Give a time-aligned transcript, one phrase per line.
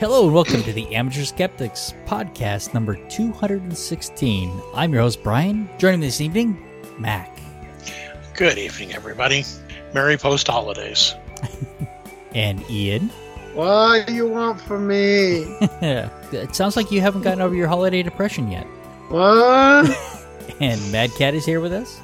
[0.00, 4.62] Hello and welcome to the Amateur Skeptics podcast number 216.
[4.74, 5.68] I'm your host, Brian.
[5.78, 6.56] Joining me this evening,
[6.98, 7.38] Mac.
[8.34, 9.44] Good evening, everybody.
[9.94, 11.14] Merry post holidays.
[12.34, 13.10] and Ian.
[13.54, 15.44] What do you want from me?
[15.60, 18.66] it sounds like you haven't gotten over your holiday depression yet.
[19.08, 19.96] What?
[20.60, 22.00] and Mad Cat is here with us.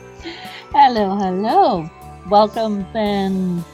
[0.73, 1.91] Hello, hello.
[2.29, 3.65] Welcome and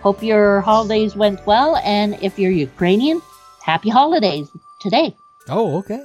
[0.00, 1.76] hope your holidays went well.
[1.76, 3.20] And if you're Ukrainian,
[3.64, 4.46] happy holidays
[4.80, 5.16] today.
[5.48, 6.04] Oh, okay.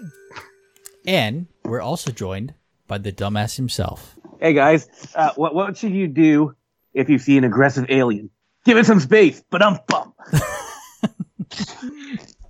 [1.05, 2.53] And we're also joined
[2.87, 4.15] by the dumbass himself.
[4.39, 6.55] Hey guys, uh, what what should you do
[6.93, 8.29] if you see an aggressive alien?
[8.65, 10.13] Give it some space, but I'm bum.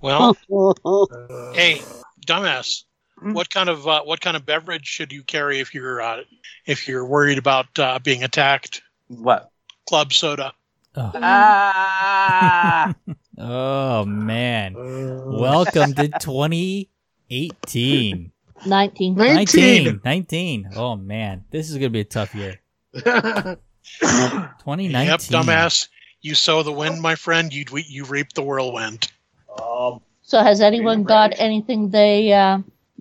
[0.00, 0.36] well,
[1.54, 1.82] hey,
[2.26, 2.84] dumbass.
[3.22, 6.22] What kind of uh, what kind of beverage should you carry if you're uh,
[6.66, 8.82] if you're worried about uh, being attacked?
[9.08, 9.50] What?
[9.88, 10.52] Club soda.
[10.96, 11.12] Oh.
[11.14, 12.94] Ah!
[13.08, 14.74] oh man!
[14.76, 18.32] Welcome to 2018.
[18.66, 19.14] 19.
[19.14, 20.00] 19.
[20.04, 20.70] 19.
[20.76, 22.60] Oh man, this is gonna be a tough year.
[22.92, 24.92] 2019.
[24.92, 25.88] Yep, dumbass.
[26.20, 27.52] You sow the wind, my friend.
[27.52, 29.10] You you reap the whirlwind.
[29.60, 32.58] Um, so has anyone got anything they uh,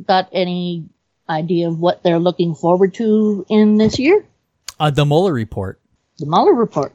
[0.08, 0.86] got any
[1.28, 4.26] idea of what they're looking forward to in this year?
[4.80, 5.80] Uh, the Mueller report.
[6.18, 6.94] The Mueller report.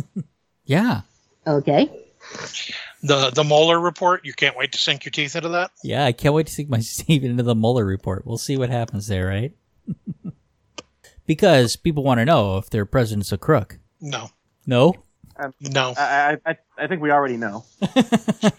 [0.64, 1.02] yeah.
[1.46, 2.03] Okay.
[3.02, 4.24] The the Mueller report.
[4.24, 5.70] You can't wait to sink your teeth into that.
[5.82, 8.26] Yeah, I can't wait to sink my teeth into the Mueller report.
[8.26, 9.52] We'll see what happens there, right?
[11.26, 13.78] because people want to know if their president's a crook.
[14.00, 14.30] No.
[14.66, 14.94] No.
[15.36, 15.94] Um, no.
[15.96, 17.64] I, I I think we already know.
[17.82, 18.52] I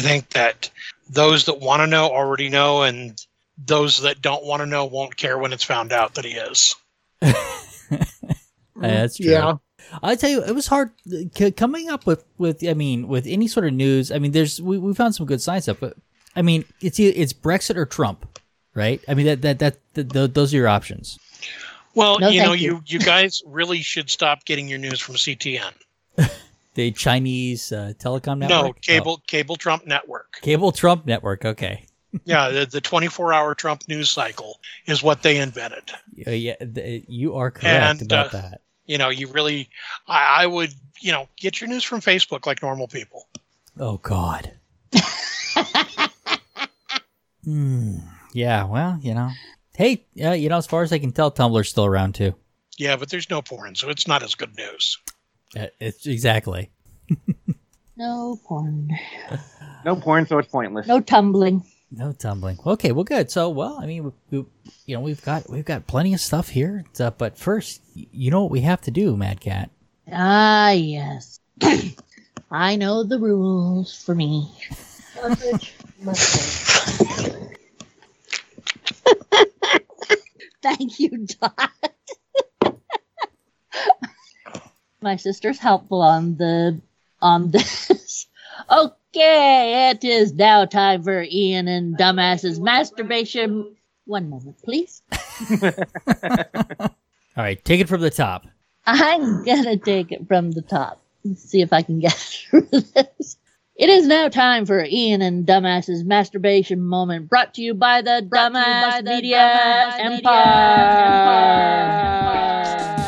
[0.00, 0.70] think that
[1.10, 3.20] those that want to know already know, and
[3.58, 6.74] those that don't want to know won't care when it's found out that he is.
[8.76, 9.30] That's true.
[9.30, 9.54] Yeah.
[10.02, 10.90] I tell you, it was hard
[11.56, 14.10] coming up with, with I mean, with any sort of news.
[14.10, 15.96] I mean, there's we, we found some good science stuff, but
[16.34, 18.38] I mean, it's it's Brexit or Trump,
[18.74, 19.02] right?
[19.08, 21.18] I mean, that that that, that those are your options.
[21.94, 22.74] Well, no, you know, you.
[22.74, 25.72] you you guys really should stop getting your news from CTN.
[26.74, 28.50] the Chinese uh, telecom network.
[28.50, 29.22] No, cable oh.
[29.26, 30.38] cable Trump network.
[30.40, 31.44] Cable Trump network.
[31.44, 31.86] Okay.
[32.24, 35.90] yeah, the, the 24 hour Trump news cycle is what they invented.
[36.26, 38.60] Uh, yeah, the, you are correct and, about uh, that.
[38.86, 39.68] You know, you really,
[40.06, 43.28] I, I, would, you know, get your news from Facebook like normal people.
[43.78, 44.52] Oh God.
[47.44, 47.96] Hmm.
[48.32, 48.62] yeah.
[48.64, 49.30] Well, you know.
[49.74, 52.36] Hey, uh, you know, as far as I can tell, Tumblr's still around too.
[52.78, 54.98] Yeah, but there's no porn, so it's not as good news.
[55.56, 56.70] Uh, it's exactly.
[57.96, 58.90] no porn.
[59.84, 60.86] No porn, so it's pointless.
[60.86, 61.64] No tumbling.
[61.94, 62.58] No tumbling.
[62.64, 63.30] Okay, well, good.
[63.30, 64.46] So, well, I mean, we, we,
[64.86, 66.86] you know, we've got we've got plenty of stuff here.
[66.98, 69.68] Uh, but first, you know what we have to do, Mad Cat?
[70.10, 71.38] Ah, yes.
[72.50, 74.50] I know the rules for me.
[80.62, 81.72] Thank you, Dot.
[85.02, 86.80] My sister's helpful on the
[87.20, 88.26] on this.
[89.14, 93.76] okay, it is now time for Ian and Dumbass's masturbation.
[94.06, 95.02] One moment, please.
[95.62, 96.88] All
[97.36, 98.46] right, take it from the top.
[98.84, 101.00] I'm gonna take it from the top.
[101.24, 102.12] Let's see if I can get
[102.50, 103.36] through this.
[103.76, 108.26] It is now time for Ian and Dumbass's masturbation moment, brought to you by the
[108.28, 110.42] brought Dumbass by the Media, Dumbass Empire.
[112.42, 113.01] Empire.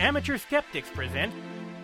[0.00, 1.30] Amateur Skeptics present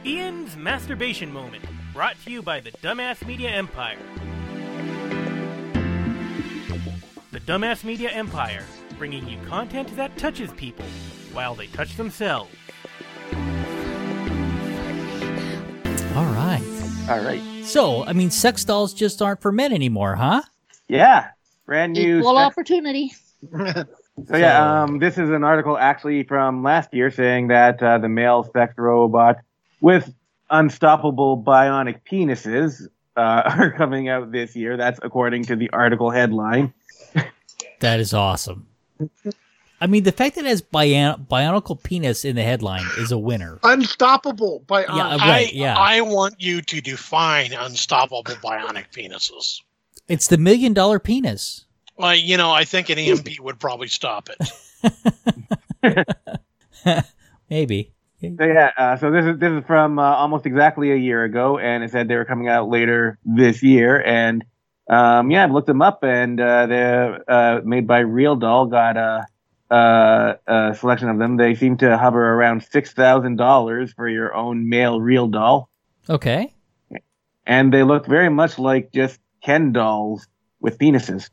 [0.06, 1.62] Ian's Masturbation Moment,
[1.92, 3.98] brought to you by the Dumbass Media Empire.
[7.30, 8.64] The Dumbass Media Empire,
[8.96, 10.86] bringing you content that touches people
[11.34, 12.50] while they touch themselves.
[16.14, 16.64] All right.
[17.10, 17.42] All right.
[17.64, 20.40] So, I mean, sex dolls just aren't for men anymore, huh?
[20.88, 21.32] Yeah.
[21.66, 22.20] Brand new.
[22.20, 23.12] Equal sex- opportunity.
[24.24, 28.08] so yeah, um, this is an article actually from last year saying that uh, the
[28.08, 29.36] male sex robot
[29.80, 30.14] with
[30.50, 34.76] unstoppable bionic penises uh, are coming out this year.
[34.76, 36.72] That's according to the article headline.
[37.80, 38.66] that is awesome.
[39.80, 43.18] I mean, the fact that it has bion- bionicle penis in the headline is a
[43.18, 43.58] winner.
[43.62, 44.96] Unstoppable bionic.
[44.96, 45.52] Yeah, right.
[45.52, 45.76] Yeah.
[45.76, 49.60] I, I want you to define unstoppable bionic penises.
[50.08, 51.65] It's the million dollar penis.
[51.98, 56.06] Well, you know, I think an EMP would probably stop it.
[57.50, 57.92] Maybe.
[58.20, 61.58] So yeah, uh, so this is this is from uh, almost exactly a year ago,
[61.58, 64.44] and it said they were coming out later this year, and
[64.88, 68.66] um, yeah, I've looked them up, and uh, they're uh, made by Real Doll.
[68.66, 69.26] Got a
[69.70, 71.36] uh, uh, selection of them.
[71.36, 75.68] They seem to hover around six thousand dollars for your own male real doll,
[76.08, 76.54] Okay.
[77.46, 80.26] and they look very much like just Ken dolls
[80.60, 81.28] with penises.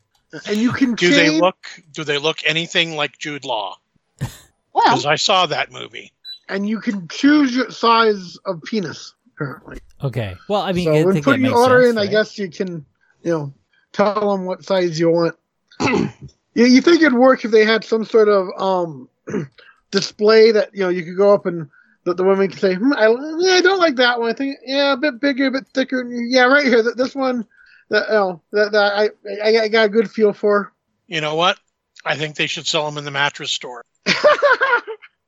[0.46, 1.14] And you can Do change.
[1.16, 1.56] they look?
[1.92, 3.76] Do they look anything like Jude Law?
[4.20, 6.12] Well, Because I saw that movie.
[6.48, 9.14] and you can choose your size of penis.
[9.36, 10.36] Apparently, Okay.
[10.48, 12.84] Well, I mean, so I when putting your order sense, in, I guess you can,
[13.22, 13.54] you know,
[13.92, 15.36] tell them what size you want.
[15.80, 16.10] you,
[16.54, 19.08] you think it'd work if they had some sort of um
[19.90, 21.68] display that you know you could go up and
[22.04, 23.08] the, the women can say, hmm, I,
[23.38, 24.28] yeah, I don't like that one.
[24.30, 26.04] I think yeah, a bit bigger, a bit thicker.
[26.08, 27.46] Yeah, right here, th- this one,
[27.90, 29.10] that you know, that, that I,
[29.44, 30.72] I I got a good feel for.
[31.06, 31.58] You know what?
[32.04, 33.84] I think they should sell them in the mattress store.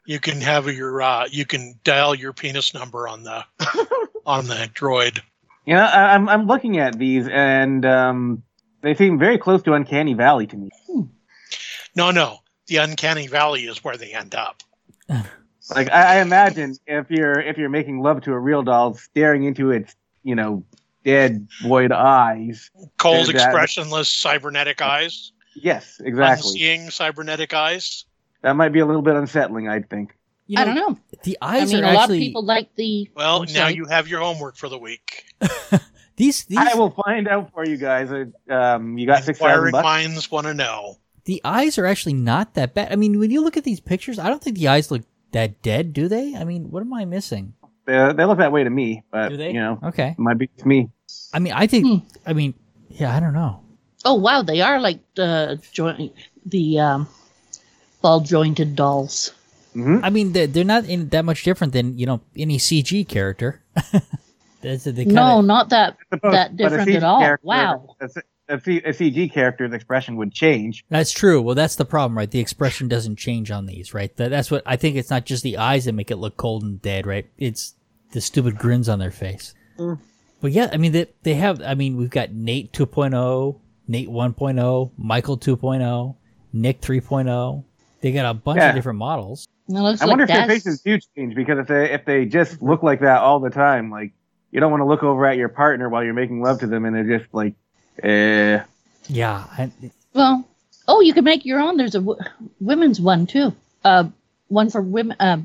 [0.07, 3.45] You can have your uh, you can dial your penis number on the
[4.25, 5.21] on the droid.
[5.65, 8.43] You know, I, I'm I'm looking at these, and um,
[8.83, 10.71] they seem very close to Uncanny Valley to me.
[11.97, 12.39] No, no,
[12.69, 14.63] the uncanny valley is where they end up.
[15.75, 19.43] Like I, I imagine if you're if you're making love to a real doll, staring
[19.43, 20.63] into its you know
[21.07, 22.71] dead void eyes.
[22.99, 25.33] Cold, That- expressionless, cybernetic eyes.
[25.55, 26.51] Yes, exactly.
[26.51, 28.05] Seeing cybernetic eyes.
[28.43, 30.15] That might be a little bit unsettling, I think.
[30.49, 30.99] You I don't know.
[31.25, 33.11] The eyes I mean, are a lot of people like the.
[33.17, 33.75] Well, I'm now sorry.
[33.75, 35.25] you have your homework for the week.
[36.17, 38.11] these these I will find out for you guys.
[38.49, 39.83] Um, you got six thousand Inquiring bucks.
[39.85, 40.97] minds want to know.
[41.25, 42.93] the eyes are actually not that bad.
[42.93, 45.03] I mean, when you look at these pictures, I don't think the eyes look
[45.33, 46.37] that dead, do they?
[46.37, 47.55] I mean, what am I missing?
[47.87, 49.49] They, they look that way to me, but Do they?
[49.53, 50.11] you know, Okay.
[50.11, 50.91] it might be to me.
[51.33, 51.87] I mean, I think.
[51.87, 51.99] Hmm.
[52.27, 52.55] I mean,
[52.91, 53.63] yeah, I don't know.
[54.05, 56.13] Oh wow, they are like the joint,
[56.45, 57.09] the um,
[58.03, 59.33] ball jointed dolls.
[59.73, 63.07] hmm I mean, they're, they're not in that much different than you know any CG
[63.09, 63.63] character.
[64.63, 67.21] That's they kinda, no, not that Suppose- that different at all.
[67.21, 67.95] character- Wow.
[68.01, 70.85] A, C- a, C- a CG character's expression would change.
[70.89, 71.41] That's true.
[71.43, 72.31] Well, that's the problem, right?
[72.31, 74.15] The expression doesn't change on these, right?
[74.17, 74.97] That, that's what I think.
[74.97, 77.27] It's not just the eyes that make it look cold and dead, right?
[77.39, 77.75] It's
[78.13, 79.55] the stupid grins on their face.
[79.79, 79.99] Mm.
[80.41, 81.61] But yeah, I mean, they, they have.
[81.63, 83.59] I mean, we've got Nate 2.0,
[83.89, 86.17] Nate 1.0, Michael 2.0,
[86.53, 87.65] Nick 3.0.
[88.01, 88.69] They got a bunch Yeah.
[88.71, 89.49] of different models.
[89.69, 92.25] It looks I like wonder if their faces do change because if they if they
[92.25, 94.13] just look like that all the time, like
[94.53, 96.85] you don't want to look over at your partner while you're making love to them
[96.85, 97.55] and they're just like,
[98.03, 98.63] eh.
[99.09, 99.71] Yeah, I,
[100.15, 100.45] Well,
[100.89, 101.77] oh, you can make your own.
[101.77, 102.19] There's a w-
[102.61, 103.53] women's one too.
[103.85, 104.05] Uh,
[104.49, 105.39] one for women, uh,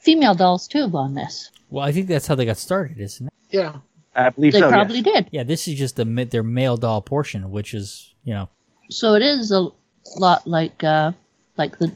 [0.00, 1.50] female dolls too on this.
[1.70, 3.32] well, I think that's how they got started, isn't it?
[3.50, 3.76] Yeah.
[4.14, 4.68] I believe They so.
[4.70, 5.04] probably yes.
[5.04, 5.28] did.
[5.32, 8.48] Yeah, this is just the their male doll portion, which is you know
[8.90, 9.68] So it is a
[10.16, 11.10] lot like uh,
[11.56, 11.90] like the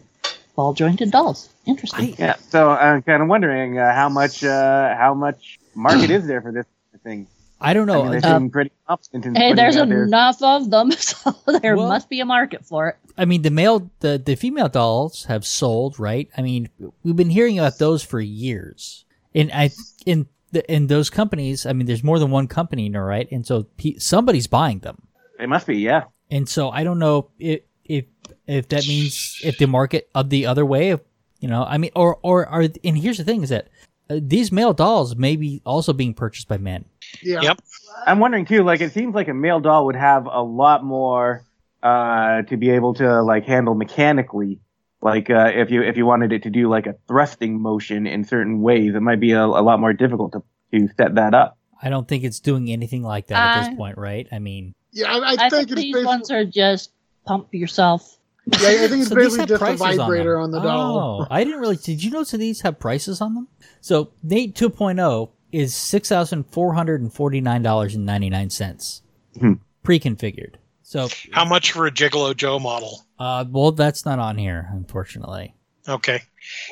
[0.57, 1.49] ball jointed dolls.
[1.65, 2.17] Interesting.
[2.19, 2.35] Yeah.
[2.51, 6.51] So I'm kind of wondering uh, how much uh, how much market is there for
[6.51, 6.67] this
[7.05, 7.29] thing?
[7.61, 8.05] I don't know.
[8.05, 10.05] I mean, Uh, pretty hey, there's it out there.
[10.05, 12.97] enough of them, so there Well- must be a market for it.
[13.17, 16.29] I mean, the male, the, the female dolls have sold, right?
[16.37, 16.69] I mean,
[17.03, 19.05] we've been hearing about those for years.
[19.35, 19.71] And I,
[20.07, 23.29] in the, in those companies, I mean, there's more than one company, now, right?
[23.33, 25.03] And so pe- somebody's buying them.
[25.41, 26.05] It must be, yeah.
[26.31, 28.05] And so I don't know if, if,
[28.47, 31.01] if that means if the market of the other way, if,
[31.41, 33.69] you know, I mean, or, or are, and here's the thing is that
[34.11, 36.85] uh, these male dolls may be also being purchased by men.
[37.23, 37.41] Yeah.
[37.43, 37.61] Yep.
[38.07, 38.63] I'm wondering too.
[38.65, 41.45] Like, it seems like a male doll would have a lot more
[41.83, 44.61] uh, to be able to like handle mechanically.
[45.01, 48.25] Like, uh, if you if you wanted it to do like a thrusting motion in
[48.25, 51.57] certain ways, it might be a, a lot more difficult to to set that up.
[51.81, 54.27] I don't think it's doing anything like that at Uh, this point, right?
[54.33, 56.91] I mean, Yeah, I, I, I think, think it's these basically, ones are just
[57.25, 58.19] pump yourself.
[58.47, 60.43] yeah, I think it's So basically just a vibrator them.
[60.43, 61.21] on, the doll.
[61.23, 61.77] Oh, I didn't really.
[61.77, 63.47] Did you notice that these have prices on them?
[63.81, 68.51] So Nate 2.0 is six thousand four hundred and forty nine dollars and ninety nine
[68.51, 69.03] cents,
[69.39, 69.55] Hmm.
[69.83, 70.55] pre-configured.
[70.83, 73.03] So, How much for a Gigolo Joe model?
[73.19, 75.55] uh, well, that's not on here, unfortunately.
[75.87, 76.23] Okay.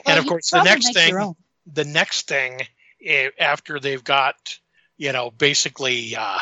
[0.06, 1.34] Well, and of course, the next thing,
[1.70, 2.62] the next thing
[3.04, 4.58] eh, after they've got,
[4.96, 6.38] you know, basically, uh,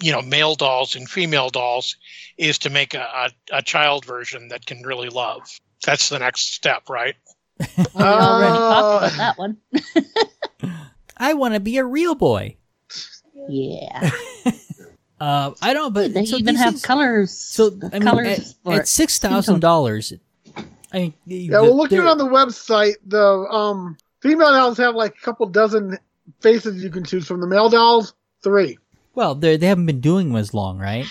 [0.00, 1.96] you know, male dolls and female dolls,
[2.38, 3.00] is to make a,
[3.52, 5.42] a, a child version that can really love.
[5.84, 7.14] That's the next step, right?
[7.76, 9.56] Well, we already Uh, talked about that one.
[11.16, 12.56] I want to be a real boy.
[13.48, 14.10] Yeah.
[15.18, 17.32] Uh, I don't, but they so even have things- colors.
[17.32, 20.12] So I mean, colors at, at six thousand dollars,
[20.92, 25.20] I mean, Yeah, well, looking on the website, the um, female dolls have like a
[25.22, 25.98] couple dozen
[26.40, 27.40] faces you can choose from.
[27.40, 28.76] The male dolls, three.
[29.14, 31.06] well, they they haven't been doing them as long, right?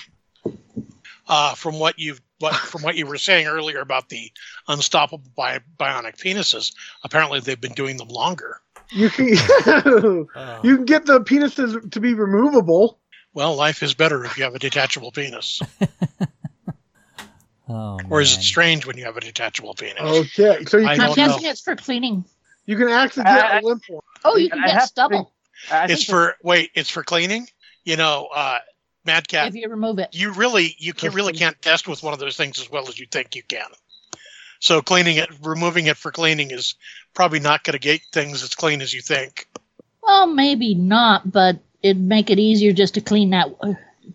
[1.27, 4.31] Uh, from what you've what from what you were saying earlier about the
[4.67, 8.61] unstoppable bi- bionic penises, apparently they've been doing them longer.
[8.91, 12.99] You can Uh, you can get the penises to be removable.
[13.33, 15.61] Well, life is better if you have a detachable penis.
[17.67, 19.99] Oh, Or is it strange when you have a detachable penis?
[19.99, 21.25] Okay, so you I can I'm don't know.
[21.33, 22.23] guessing it's for cleaning.
[22.67, 23.83] you can actually I- get I- a limp.
[24.23, 25.33] Oh, you can I get have to stubble
[25.71, 27.47] I it's think for wait, it's for cleaning.
[27.83, 28.59] You know, uh,
[29.05, 30.09] Mad Cat, if you remove it.
[30.11, 32.99] you really you can, really can't test with one of those things as well as
[32.99, 33.65] you think you can.
[34.59, 36.75] So cleaning it, removing it for cleaning is
[37.13, 39.47] probably not going to get things as clean as you think.
[40.01, 43.47] Well, maybe not, but it'd make it easier just to clean that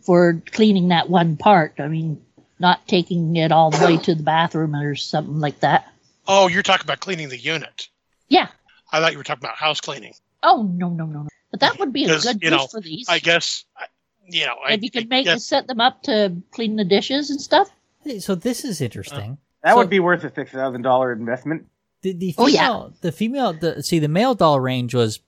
[0.03, 1.75] for cleaning that one part.
[1.79, 2.21] I mean,
[2.59, 5.87] not taking it all the way to the bathroom or something like that.
[6.29, 7.89] Oh, you're talking about cleaning the unit.
[8.29, 8.49] Yeah.
[8.93, 10.15] I thought you were talking about house cleaning.
[10.43, 11.29] Oh no no no no!
[11.51, 13.07] But that would be a good you use for these.
[13.09, 13.87] I guess, I-
[14.27, 16.85] you know, I, if you could I make guess- set them up to clean the
[16.85, 17.69] dishes and stuff.
[18.21, 19.19] So this is interesting.
[19.19, 19.35] Uh-huh.
[19.63, 21.67] That So- would be worth a six thousand dollar investment.
[22.03, 22.97] The, the Oh, female, yeah.
[23.03, 25.21] the female, the see the male doll range was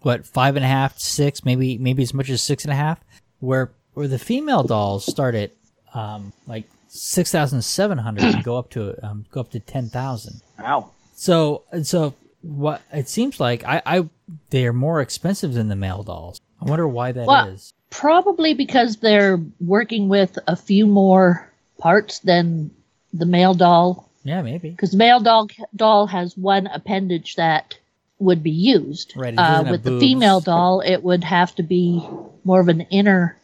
[0.00, 2.98] what five and a half, six, maybe maybe as much as six and a half.
[3.40, 5.50] Where where the female dolls start at
[5.92, 9.88] um, like six thousand seven hundred and go up to um, go up to ten
[9.90, 10.40] thousand.
[10.58, 10.90] Wow.
[11.14, 14.08] So and so what it seems like I, I
[14.50, 16.40] they are more expensive than the male dolls.
[16.60, 17.26] I wonder why that is.
[17.26, 17.58] Well-
[17.90, 21.48] Probably because they're working with a few more
[21.78, 22.72] parts than
[23.14, 24.10] the male doll.
[24.24, 24.70] Yeah, maybe.
[24.70, 27.78] Because the male doll doll has one appendage that
[28.18, 29.12] would be used.
[29.16, 30.02] Right, Uh, with the boobs.
[30.02, 32.06] female doll, it would have to be
[32.44, 33.38] more of an inner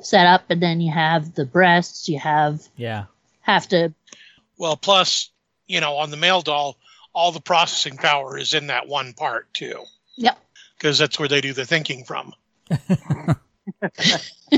[0.00, 2.08] setup, and then you have the breasts.
[2.08, 3.04] You have Yeah.
[3.40, 3.92] have to
[4.58, 5.30] Well, plus,
[5.66, 6.76] you know, on the male doll,
[7.14, 9.84] all the processing power is in that one part too,
[10.16, 10.38] yep.
[10.78, 12.32] because that's where they do the thinking from.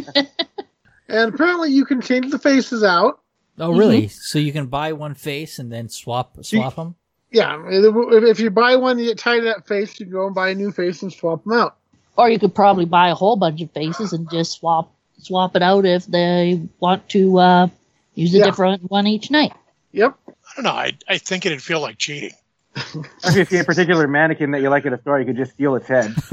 [1.06, 3.20] And apparently, you can change the faces out.
[3.58, 4.08] Oh, really?
[4.08, 6.94] So you can buy one face and then swap swap them?
[7.30, 9.99] Yeah, if, if you buy one, you get tied to that face.
[9.99, 11.76] You go and buy a new face and swap them out.
[12.16, 15.62] Or you could probably buy a whole bunch of faces and just swap swap it
[15.62, 17.68] out if they want to uh,
[18.14, 18.44] use a Yeah.
[18.44, 19.52] different one each night.
[19.92, 20.14] Yep.
[20.28, 20.70] I don't know.
[20.70, 22.32] I, I think it'd feel like cheating.
[23.25, 25.52] If you see a particular mannequin that you like at a store, you could just
[25.52, 26.12] steal its head.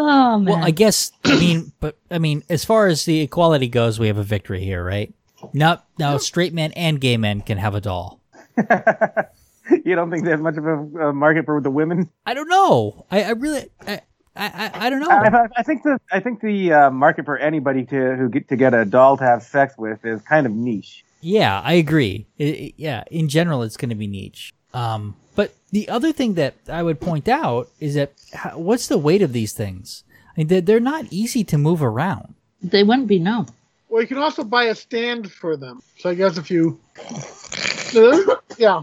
[0.00, 0.44] Oh man!
[0.44, 4.06] Well, I guess I mean, but I mean, as far as the equality goes, we
[4.06, 5.12] have a victory here, right?
[5.52, 8.20] Now, now, straight men and gay men can have a doll.
[9.84, 12.10] you don't think there's much of a, a market for the women?
[12.26, 13.04] I don't know.
[13.10, 14.00] I, I really, I,
[14.36, 15.10] I, I, I don't know.
[15.10, 18.48] I, I- I think the I think the uh, market for anybody to who get
[18.48, 21.04] to get a doll to have sex with is kind of niche.
[21.20, 22.26] Yeah, I agree.
[22.38, 24.52] I- I- yeah, in general, it's going to be niche.
[24.74, 28.98] Um, but the other thing that I would point out is that how, what's the
[28.98, 30.02] weight of these things?
[30.30, 32.34] I mean, they're, they're not easy to move around.
[32.60, 33.46] they wouldn't be known.
[33.88, 35.80] Well, you can also buy a stand for them.
[35.98, 36.80] So I guess if you,
[37.94, 38.82] Uh, yeah,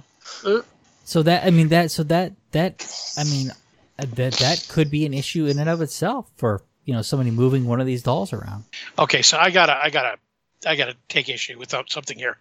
[1.04, 2.74] So that I mean that so that that
[3.18, 3.52] I mean
[4.00, 7.32] uh, that that could be an issue in and of itself for you know somebody
[7.32, 8.64] moving one of these dolls around.
[8.98, 10.18] Okay, so I gotta, I gotta,
[10.66, 12.38] I gotta take issue with something here.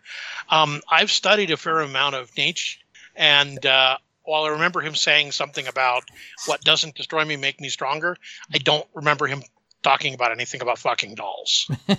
[0.49, 2.78] Um, I've studied a fair amount of Nietzsche,
[3.16, 6.04] and uh, while I remember him saying something about
[6.47, 8.16] what doesn't destroy me make me stronger,
[8.52, 9.43] I don't remember him
[9.83, 11.71] talking about anything about fucking dolls.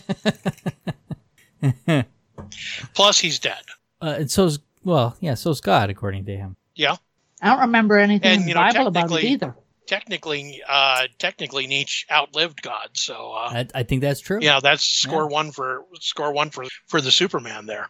[2.94, 3.62] Plus, he's dead.
[4.02, 6.56] Uh, and so's well, yeah, so's God according to him.
[6.76, 6.96] Yeah,
[7.42, 9.56] I don't remember anything And, in the you know, Bible about it technically- either.
[9.88, 12.90] technically, uh, technically Nietzsche outlived God.
[12.94, 14.40] So, uh, I, I think that's true.
[14.42, 17.90] yeah, that's score one for score one for for the Superman there.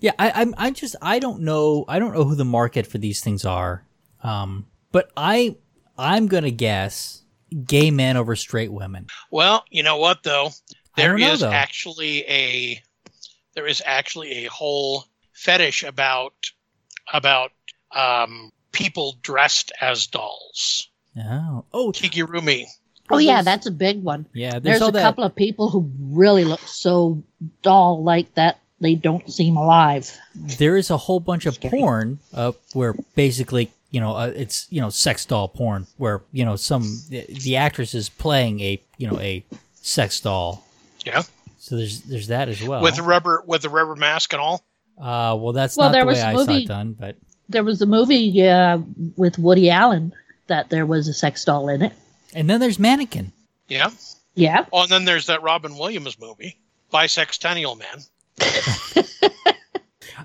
[0.00, 0.54] Yeah, I, I'm.
[0.58, 0.96] I just.
[1.00, 1.84] I don't know.
[1.88, 3.84] I don't know who the market for these things are.
[4.22, 5.56] Um, but I.
[5.96, 7.22] I'm gonna guess
[7.66, 9.06] gay men over straight women.
[9.30, 10.48] Well, you know what though?
[10.96, 11.52] I There know, is though.
[11.52, 12.82] actually a
[13.54, 16.34] there is actually a whole fetish about
[17.12, 17.52] about
[17.94, 20.88] um, people dressed as dolls.
[21.16, 22.64] Oh, oh, Kigurumi.
[23.10, 24.26] Oh yeah, that's a big one.
[24.34, 24.58] yeah.
[24.58, 25.02] There's, There's a that.
[25.02, 27.22] couple of people who really look so
[27.62, 30.10] doll like that they don't seem alive.
[30.34, 34.80] there is a whole bunch of porn uh, where basically you know uh, it's you
[34.80, 39.08] know sex doll porn where you know some the, the actress is playing a you
[39.08, 40.64] know a sex doll
[41.06, 41.22] Yeah.
[41.58, 44.64] so there's there's that as well With the rubber with the rubber mask and all.
[44.98, 46.92] uh well that's Well, not there the way was a i saw movie- it done
[46.98, 47.16] but
[47.48, 48.78] There was a movie uh,
[49.16, 50.12] with Woody Allen
[50.48, 51.92] that there was a sex doll in it.
[52.34, 53.32] and then there's mannequin
[53.68, 53.90] Yeah.
[54.34, 54.66] Yeah.
[54.72, 56.58] Oh, and then there's that Robin Williams movie,
[56.92, 58.02] Bisextennial Man.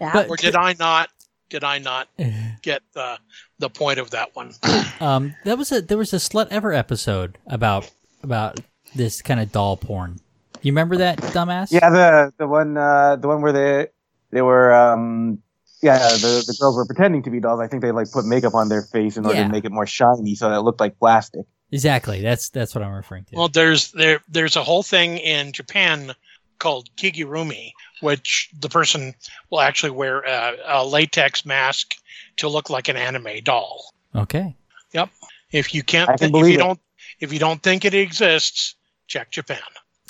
[0.02, 0.14] Yeah.
[0.14, 1.10] But- Or did I not
[1.50, 2.08] did I not
[2.62, 3.18] get the
[3.58, 4.54] the point of that one?
[5.02, 7.90] um that was a there was a Slutever episode about
[8.24, 8.60] about
[8.96, 10.20] this kind of doll porn
[10.62, 13.88] you remember that dumbass Yeah, the the one uh, the one where they
[14.32, 15.40] they were um
[15.82, 17.60] yeah the the girls were pretending to be dolls.
[17.60, 19.48] I think they like put makeup on their face in order Yeah.
[19.48, 21.46] to make it more shiny, so that it looked like plastic.
[21.72, 22.22] Exactly.
[22.22, 23.36] That's that's what I'm referring to.
[23.36, 26.14] Well, there's there there's a whole thing in Japan
[26.58, 29.14] called kigurumi, which the person
[29.50, 31.96] will actually wear a, a latex mask
[32.38, 33.94] to look like an anime doll.
[34.16, 34.56] okay.
[34.94, 35.10] Yep.
[35.52, 36.58] If you can't, I can if you it.
[36.58, 36.80] don't,
[37.20, 38.76] if you don't think it exists,
[39.08, 39.60] check Japan.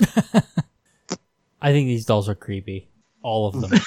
[1.62, 2.88] I think these dolls are creepy.
[3.22, 3.80] All of them.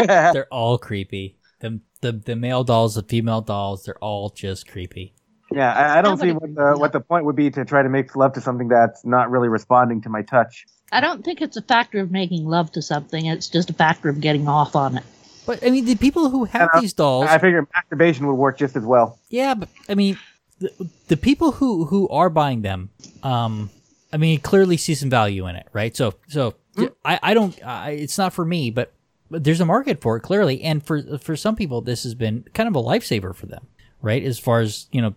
[0.06, 1.36] they're all creepy.
[1.60, 5.14] The, the the male dolls, the female dolls, they're all just creepy.
[5.52, 7.82] Yeah, I, I don't see Nobody- what the what the point would be to try
[7.82, 10.66] to make love to something that's not really responding to my touch.
[10.92, 13.26] I don't think it's a factor of making love to something.
[13.26, 15.04] It's just a factor of getting off on it.
[15.46, 18.76] But I mean, the people who have these dolls, I figure masturbation would work just
[18.76, 19.18] as well.
[19.28, 20.18] yeah, but I mean,
[20.58, 20.72] the,
[21.08, 22.90] the people who who are buying them,
[23.22, 23.70] um,
[24.12, 25.96] I mean, clearly see some value in it, right?
[25.96, 26.54] So so
[27.04, 28.92] I I don't, I, it's not for me, but,
[29.30, 32.44] but there's a market for it clearly, and for for some people, this has been
[32.52, 33.66] kind of a lifesaver for them,
[34.02, 34.22] right?
[34.24, 35.14] As far as you know,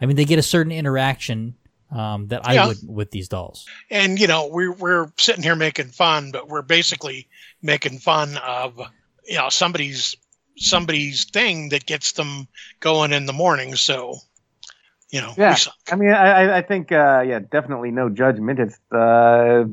[0.00, 1.54] I mean, they get a certain interaction.
[1.90, 2.66] Um, that I Yeah.
[2.66, 3.66] would with these dolls.
[3.88, 7.28] And you know, we're we're sitting here making fun, but we're basically
[7.62, 8.80] making fun of
[9.28, 10.16] you know somebody's
[10.56, 12.48] somebody's thing that gets them
[12.80, 13.76] going in the morning.
[13.76, 14.16] So,
[15.10, 15.50] you know, Yeah.
[15.50, 15.74] we suck.
[15.92, 18.58] I mean, I, I- I think, uh, yeah, definitely no judgment.
[18.58, 19.64] It's, uh,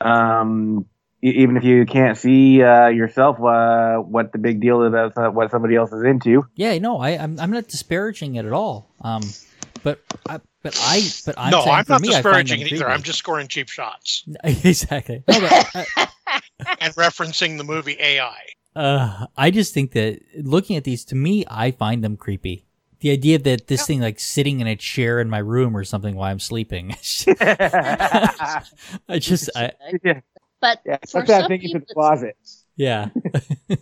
[0.00, 0.86] um,
[1.22, 5.30] even if you can't see uh, yourself uh, what the big deal is, that's uh,
[5.30, 6.46] what somebody else is into.
[6.54, 8.88] Yeah, no, I, I'm I'm not disparaging it at all.
[9.02, 9.22] Um,
[9.82, 12.88] but I, but I, but I'm no, saying I'm for not me, disparaging it either.
[12.88, 15.22] I'm just scoring cheap shots exactly.
[15.28, 15.52] No, but,
[15.96, 16.06] uh,
[16.80, 18.36] and referencing the movie AI.
[18.74, 22.64] uh, I just think that looking at these, to me, I find them creepy.
[23.00, 26.14] The idea that this thing like sitting in a chair in my room or something
[26.16, 26.96] while I'm sleeping.
[27.40, 28.62] I
[29.18, 30.20] just, I, yeah,
[30.60, 32.36] But yeah, for put that some thing into people, the closet.
[32.76, 33.10] yeah,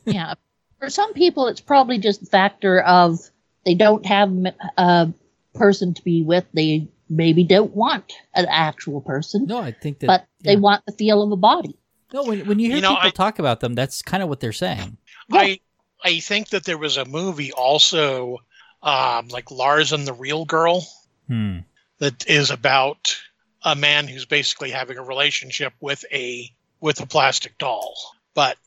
[0.04, 0.34] yeah,
[0.80, 3.20] for some people, it's probably just a factor of
[3.64, 4.32] they don't have
[4.76, 5.12] a
[5.54, 6.44] person to be with.
[6.52, 10.06] They maybe don't want an actual person, no, I think that.
[10.06, 11.76] but they want the feel of a body.
[12.12, 12.24] no.
[12.24, 14.40] When when you hear You know, people I- talk about them, that's kind of what
[14.40, 14.96] they're saying.
[15.32, 15.60] I
[16.02, 18.38] I think that there was a movie also,
[18.82, 20.86] um, like Lars and the Real Girl,
[21.28, 21.58] Hmm.
[21.98, 23.16] that is about
[23.62, 27.94] a man who's basically having a relationship with a with a plastic doll.
[28.34, 28.58] But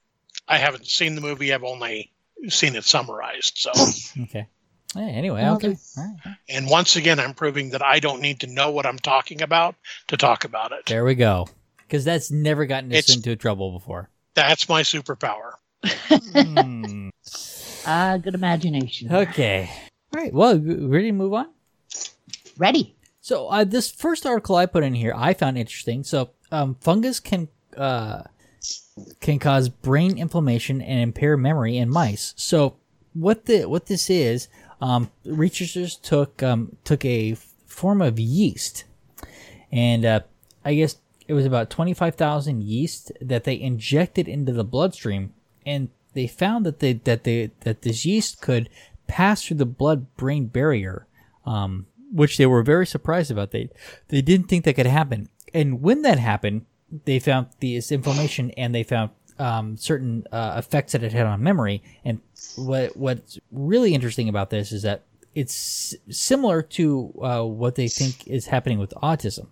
[0.48, 1.54] I haven't seen the movie.
[1.54, 2.12] I've only
[2.50, 3.58] seen it summarized.
[3.58, 3.72] So,
[4.24, 4.48] Okay.
[4.98, 5.68] Yeah, anyway, Well, okay.
[5.68, 5.98] there's-
[6.50, 9.76] and once again, I'm proving that I don't need to know what I'm talking about
[10.08, 10.86] to talk about it.
[10.88, 11.48] There we go.
[11.78, 14.10] Because that's never gotten us It's- into trouble before.
[14.34, 15.52] That's my superpower.
[16.34, 17.10] Hmm.
[17.90, 19.10] Ah, good imagination.
[19.14, 19.70] Okay.
[20.14, 20.34] All right.
[20.34, 21.48] Well, you ready to move on?
[22.58, 22.98] Ready?
[23.22, 26.04] So uh, this first article I put in here, I found interesting.
[26.04, 28.24] So um, fungus can uh,
[29.22, 32.34] can cause brain inflammation and impair memory in mice.
[32.36, 32.76] So
[33.14, 34.50] what the what this is,
[34.82, 37.36] um, researchers took um, took a
[37.66, 38.86] form of yeast,
[39.72, 40.20] and uh,
[40.64, 45.34] I guess it was about twenty five thousand yeast that they injected into the bloodstream,
[45.66, 48.70] and they found that they that they that this yeast could
[49.08, 51.08] pass through the blood brain barrier.
[51.46, 53.52] Um, which they were very surprised about.
[53.52, 53.70] They
[54.10, 55.30] they didn't think that could happen.
[55.54, 56.66] And when that happened,
[57.06, 61.44] they found this inflammation and they found um, certain uh, effects that it had on
[61.44, 61.84] memory.
[62.06, 62.22] And
[62.56, 65.04] what what's really interesting about this is that
[65.36, 69.48] it's similar to uh, what they think is happening with autism.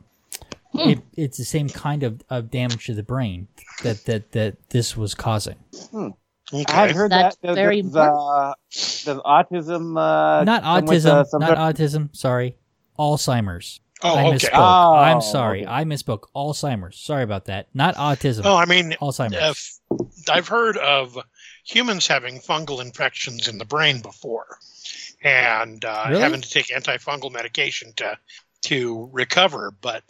[0.78, 3.48] It, it's the same kind of, of damage to the brain
[3.84, 5.56] that, that, that this was causing.
[5.94, 6.66] Okay.
[6.68, 7.48] I had heard That's that.
[7.48, 12.16] Does, very does, uh, does autism uh, not come with, autism, uh, not autism.
[12.16, 12.58] Sorry,
[13.00, 13.80] Alzheimer's.
[14.06, 14.38] Oh, I okay.
[14.38, 14.50] misspoke.
[14.54, 15.64] Oh, I'm sorry.
[15.64, 15.72] okay.
[15.72, 16.24] I misspoke.
[16.36, 16.98] Alzheimer's.
[17.00, 17.68] Sorry about that.
[17.74, 18.42] Not autism.
[18.46, 19.80] Oh, I mean, Alzheimer's.
[19.92, 21.18] if I've heard of
[21.66, 24.58] humans having fungal infections in the brain before,
[25.24, 26.22] and uh, Really?
[26.22, 28.18] having to take antifungal medication to
[28.64, 29.72] to recover.
[29.82, 30.04] But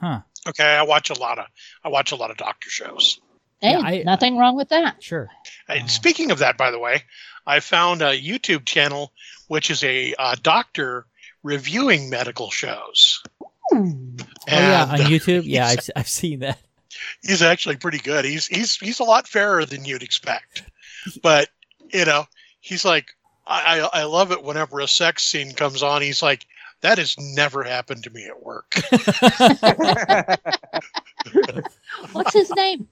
[0.00, 0.20] Huh.
[0.48, 1.46] okay, I watch a lot of
[1.84, 3.18] I watch a lot of doctor shows.
[3.60, 5.02] Hey, Yeah, I- nothing wrong with that.
[5.02, 5.28] Sure.
[5.68, 5.86] And Oh.
[5.86, 7.04] speaking of that, by the way,
[7.46, 9.12] I found a YouTube channel
[9.48, 11.06] which is a uh, doctor
[11.46, 13.22] reviewing medical shows.
[13.70, 14.16] Hmm.
[14.20, 15.42] Oh yeah, on uh, YouTube.
[15.44, 16.58] Yeah, I've, I've seen that.
[17.22, 18.24] he's actually pretty good.
[18.24, 20.64] He's he's he's a lot fairer than you'd expect.
[21.22, 21.48] But
[21.92, 22.26] you know,
[22.60, 23.06] he's like,
[23.46, 26.02] I I I love it whenever a sex scene comes on.
[26.02, 26.46] He's like,
[26.80, 28.72] that has never happened to me at work.
[32.12, 32.88] What's his name?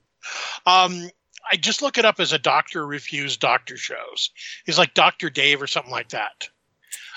[0.67, 1.11] um,
[1.51, 4.31] I just look it up as a doctor reviews doctor shows.
[4.65, 6.49] He's like Doctor Dave or something like that.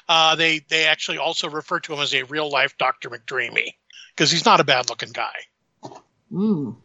[0.09, 3.73] Uh, they they actually also refer to him as a real life Doctor McDreamy
[4.15, 5.33] because he's not a bad looking guy.
[6.31, 6.75] Mm,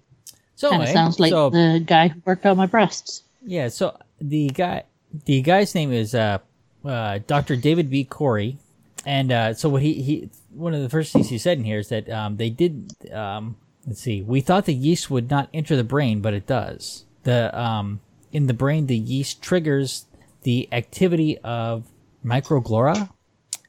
[0.56, 3.22] So kind of anyway, sounds like so the guy who worked on my breasts.
[3.44, 4.84] yeah, so the guy,
[5.24, 6.38] the guy's name is uh,
[6.84, 7.56] uh, Dr.
[7.56, 8.04] David B.
[8.08, 8.56] Corry,
[9.04, 11.78] and uh, so what he, he one of the first things he said in here
[11.78, 13.56] is that um, they did um,
[13.86, 17.58] let's see we thought the yeast would not enter the brain but it does the
[17.58, 18.00] um,
[18.32, 20.04] in the brain the yeast triggers
[20.42, 21.84] the activity of
[22.24, 23.10] microglia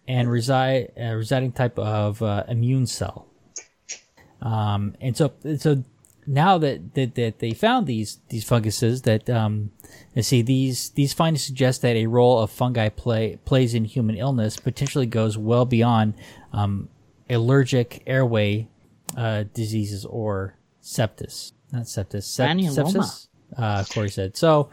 [0.08, 3.28] and reside uh, residing type of uh, immune cell.
[4.42, 5.84] Um, and so so
[6.28, 9.72] now that, that that they found these these funguses that um,
[10.16, 14.16] let's see these these findings suggest that a role of fungi play plays in human
[14.16, 16.14] illness potentially goes well beyond
[16.52, 16.90] um,
[17.30, 18.68] allergic airway
[19.18, 23.28] uh, diseases or sepsis not sepsis sep- sepsis?
[23.58, 24.36] Uh, Corry said.
[24.36, 24.70] So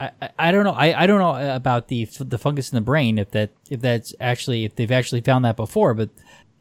[0.00, 3.18] I, I- don't know I, I don't know about the the fungus in the brain
[3.18, 6.10] if that if that's actually if they've actually found that before but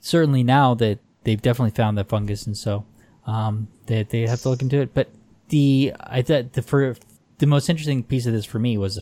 [0.01, 2.85] certainly now that they've definitely found that fungus and so
[3.25, 5.09] um they, they have to look into it but
[5.49, 6.95] the I thought the for
[7.37, 8.99] the most interesting piece of this for me was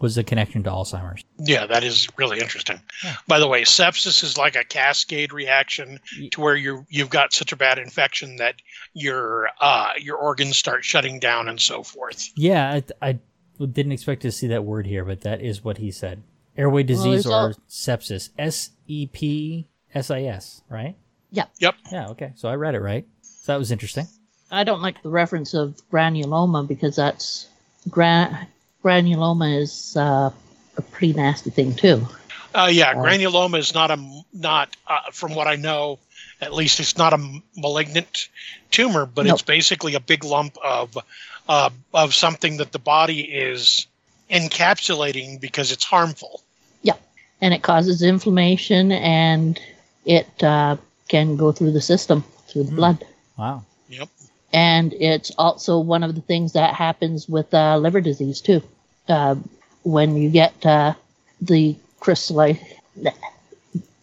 [0.00, 2.80] was the connection to Alzheimer's Yeah, that is really interesting.
[3.28, 7.52] By the way, sepsis is like a cascade reaction to where you you've got such
[7.52, 8.54] a bad infection that
[8.94, 12.30] your uh, your organs start shutting down and so forth.
[12.34, 13.18] yeah I, I
[13.66, 16.22] didn't expect to see that word here but that is what he said
[16.56, 20.96] airway disease there's or al- sepsis S E P S I S right
[21.30, 21.44] Yeah.
[21.58, 21.74] Yep.
[21.92, 24.06] yeah okay so I read it right so that was interesting
[24.50, 27.46] I don't like the reference of granuloma because that's
[27.88, 28.48] gra-
[28.84, 30.30] granuloma is uh,
[30.76, 32.06] a pretty nasty thing too.
[32.52, 36.00] Uh, yeah, granuloma is not a not uh, from what I know,
[36.40, 38.28] at least it's not a malignant
[38.72, 39.34] tumor, but No.
[39.34, 40.98] it's basically a big lump of
[41.48, 43.86] uh, of something that the body is
[44.30, 46.42] encapsulating because it's harmful.
[46.82, 46.94] Yeah,
[47.40, 49.58] and it causes inflammation and
[50.04, 50.76] it uh,
[51.08, 52.76] can go through the system through the Hmm.
[52.76, 53.04] blood
[53.36, 54.08] wow Yep.
[54.52, 58.62] and it's also one of the things that happens with uh, liver disease too
[59.08, 59.34] uh,
[59.82, 60.94] when you get uh,
[61.40, 62.54] the crystal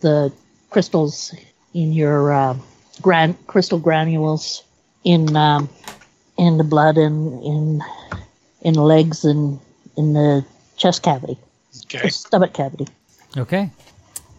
[0.01, 0.31] the
[0.69, 1.33] crystals
[1.73, 2.55] in your uh,
[3.01, 4.63] gran- crystal granules
[5.03, 5.69] in um,
[6.37, 7.81] in the blood and in
[8.61, 9.59] in the legs and
[9.95, 10.45] in the
[10.77, 11.37] chest cavity
[11.85, 11.99] Okay.
[12.03, 12.87] the stomach cavity
[13.37, 13.69] Okay.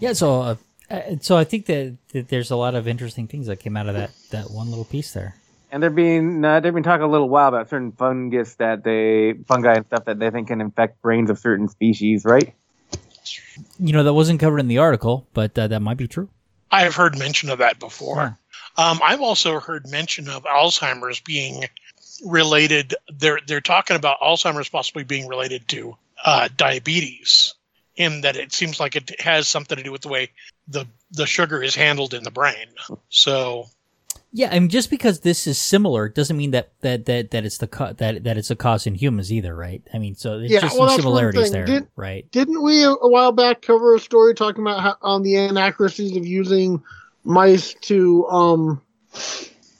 [0.00, 0.12] Yeah.
[0.12, 0.56] So, uh,
[0.90, 3.86] uh, so I think that, that there's a lot of interesting things that came out
[3.88, 5.34] of that that one little piece there.
[5.70, 9.34] And they've been uh, they've been talking a little while about certain fungus that they
[9.46, 12.54] fungi and stuff that they think can infect brains of certain species, right?
[13.78, 16.28] You know, that wasn't covered in the article, but uh, that might be true.
[16.70, 18.16] I've heard mention of that before.
[18.16, 18.32] Yeah.
[18.90, 21.64] Um, I've also heard mention of Alzheimer's being
[22.24, 22.94] related.
[23.16, 27.54] They're they're talking about Alzheimer's possibly being related to uh, diabetes,
[27.96, 30.30] in that it seems like it has something to do with the way
[30.68, 32.66] the the sugar is handled in the brain.
[33.08, 33.66] So
[34.32, 37.58] Yeah, I mean, just because this is similar doesn't mean that that that, that it's
[37.58, 39.82] the co- that that it's a cause in humans either, right?
[39.94, 42.30] I mean, so it's Yeah, just well, some similarities there, Did- right?
[42.30, 46.14] Didn't we a, a while back cover a story talking about how, on the inaccuracies
[46.16, 46.82] of using
[47.24, 48.82] mice to um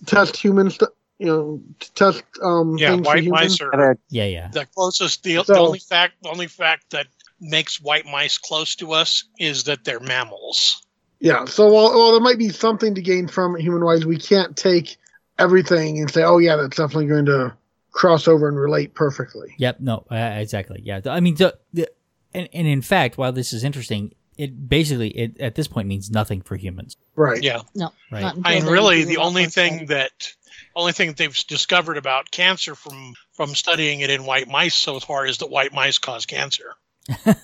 [0.06, 4.48] test human st- you know, to test um yeah, things white mice are Yeah, yeah.
[4.48, 5.22] the closest.
[5.22, 7.06] The, the only fact the only fact that
[7.40, 10.82] makes white mice close to us is that they're mammals.
[11.20, 11.44] Yeah.
[11.46, 14.56] So while, while there might be something to gain from it human wise, we can't
[14.56, 14.96] take
[15.38, 17.54] everything and say, oh yeah, that's definitely going to
[17.90, 19.54] cross over and relate perfectly.
[19.58, 19.80] Yep.
[19.80, 20.04] No.
[20.10, 20.80] Uh, exactly.
[20.84, 21.00] Yeah.
[21.06, 21.88] I mean, the, the,
[22.34, 26.10] and and in fact, while this is interesting, it basically it at this point means
[26.10, 27.42] nothing for humans, Right.
[27.42, 27.62] Yeah.
[27.74, 28.22] no right?
[28.22, 30.32] not I mean, really, the only thing that
[30.78, 35.26] only thing they've discovered about cancer from from studying it in white mice so far
[35.26, 36.74] is that white mice cause cancer.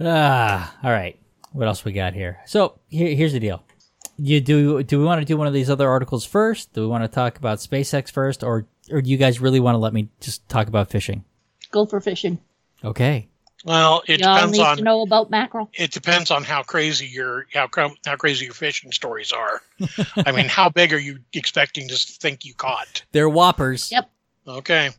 [0.00, 1.18] Ah, all right.
[1.52, 2.38] What else we got here?
[2.46, 3.64] So here, here's the deal.
[4.16, 6.72] You do do we want to do one of these other articles first?
[6.72, 9.74] Do we want to talk about SpaceX first, or or do you guys really want
[9.74, 11.24] to let me just talk about fishing?
[11.70, 12.38] go for fishing
[12.82, 13.28] Okay.
[13.64, 17.46] Well, it y'all depends on to know about mackerel it depends on how crazy your
[17.52, 19.62] how cra- how crazy your fishing stories are.
[20.26, 23.02] I mean, how big are you expecting to think you caught?
[23.12, 23.90] They're whoppers.
[23.90, 24.10] Yep.
[24.46, 24.90] Okay,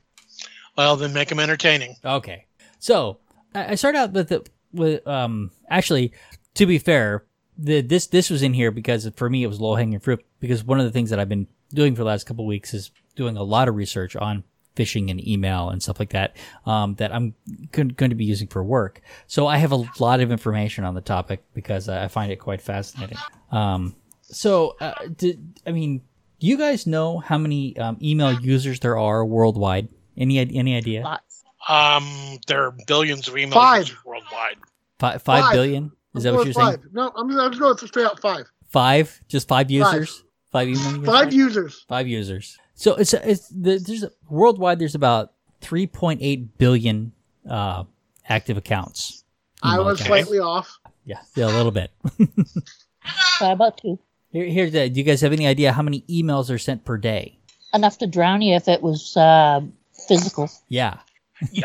[0.77, 1.95] well then make them entertaining.
[2.03, 2.45] Okay.
[2.79, 3.19] So
[3.55, 6.13] I I start out with the with um actually
[6.55, 7.23] to be fair,
[7.57, 10.63] the this this was in here because for me it was low hanging fruit because
[10.63, 12.91] one of the things that I've been doing for the last couple of weeks is
[13.15, 14.43] doing a lot of research on
[14.79, 17.33] phishing and email and stuff like that um, that I'm
[17.71, 19.01] going to be using for work.
[19.27, 22.61] So I have a lot of information on the topic because I find it quite
[22.61, 23.17] fascinating.
[23.51, 26.01] Um, so uh, did, I mean,
[26.39, 29.89] do you guys know how many um, email users there are worldwide?
[30.17, 31.01] Any any idea?
[31.03, 33.87] lots Um, there are billions of email Five.
[33.87, 34.57] users worldwide.
[34.99, 35.53] Five, five Five.
[35.53, 35.91] billion?
[36.15, 36.83] Is that I'm what you're saying?
[36.91, 38.45] No, I'm just, I'm just going straight out five.
[38.69, 39.21] Five?
[39.27, 40.23] Just five users?
[40.51, 41.05] Five, email users?
[41.05, 41.85] Five users.
[41.87, 42.57] Five users.
[42.79, 44.79] So it's it's the, there's a, worldwide.
[44.79, 47.11] There's about 3.8 billion
[47.47, 47.83] uh,
[48.29, 49.25] active accounts.
[49.61, 50.07] I was accounts.
[50.07, 50.79] slightly off.
[51.03, 51.91] Yeah, yeah, a little bit.
[53.41, 53.99] By about two.
[54.31, 56.97] Here, here's the, do you guys have any idea how many emails are sent per
[56.97, 57.37] day?
[57.73, 59.59] Enough to drown you if it was uh,
[60.07, 60.49] physical.
[60.69, 60.99] Yeah,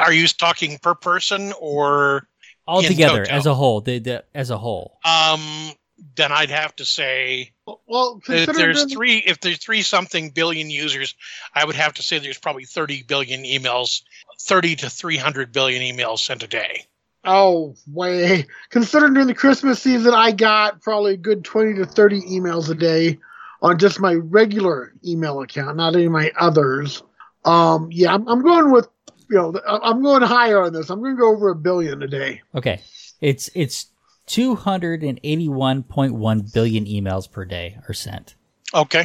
[0.00, 2.26] Are you talking per person or
[2.66, 3.82] all In together as a whole.
[3.82, 4.98] The, the, as a whole.
[5.04, 5.72] um
[6.16, 10.70] then I'd have to say Well, if there's then- three if there's three something billion
[10.70, 11.14] users,
[11.54, 14.02] I would have to say there's probably 30 billion emails,
[14.40, 16.86] 30 to 300 billion emails sent a day.
[17.24, 18.46] Oh, way.
[18.68, 22.74] Considering during the Christmas season, I got probably a good 20 to 30 emails a
[22.74, 23.18] day
[23.62, 27.02] on just my regular email account, not any of my others.
[27.46, 28.88] Um, yeah, I'm, I'm going with,
[29.30, 30.90] you know, I'm going higher on this.
[30.90, 32.42] I'm going to go over a billion a day.
[32.54, 32.82] Okay,
[33.22, 33.86] it's it's
[34.26, 38.34] two hundred and eighty-one point one billion emails per day are sent.
[38.72, 39.04] Okay.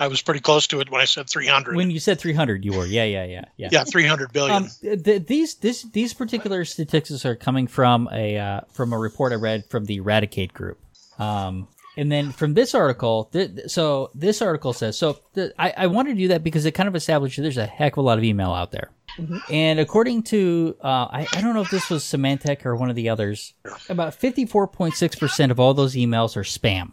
[0.00, 1.76] I was pretty close to it when I said 300.
[1.76, 3.68] When you said three hundred, you were yeah, yeah, yeah, yeah.
[3.70, 4.64] yeah, 300 billion.
[4.64, 9.32] Um, th- these this these particular statistics are coming from a uh, from a report
[9.32, 10.78] I read from the Radicati group.
[11.18, 15.18] Um, and then from this article, th- so this article says so.
[15.34, 17.92] Th- I I wanted to do that because it kind of establishes there's a heck
[17.92, 18.90] of a lot of email out there.
[19.50, 22.96] And according to, uh, I, I don't know if this was Symantec or one of
[22.96, 23.54] the others,
[23.88, 26.92] about 54.6% of all those emails are spam.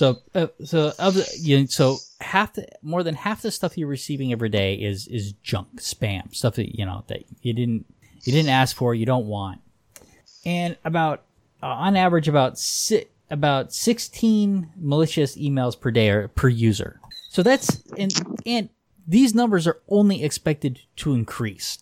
[0.00, 3.76] So, uh, so of the, you know, so half the, more than half the stuff
[3.76, 7.84] you're receiving every day is, is junk, spam, stuff that, you know, that you didn't,
[8.22, 9.60] you didn't ask for, you don't want.
[10.46, 11.24] And about,
[11.62, 16.98] uh, on average, about si- about 16 malicious emails per day or per user.
[17.28, 18.68] So that's, and, and
[19.06, 21.78] these numbers are only expected to increase.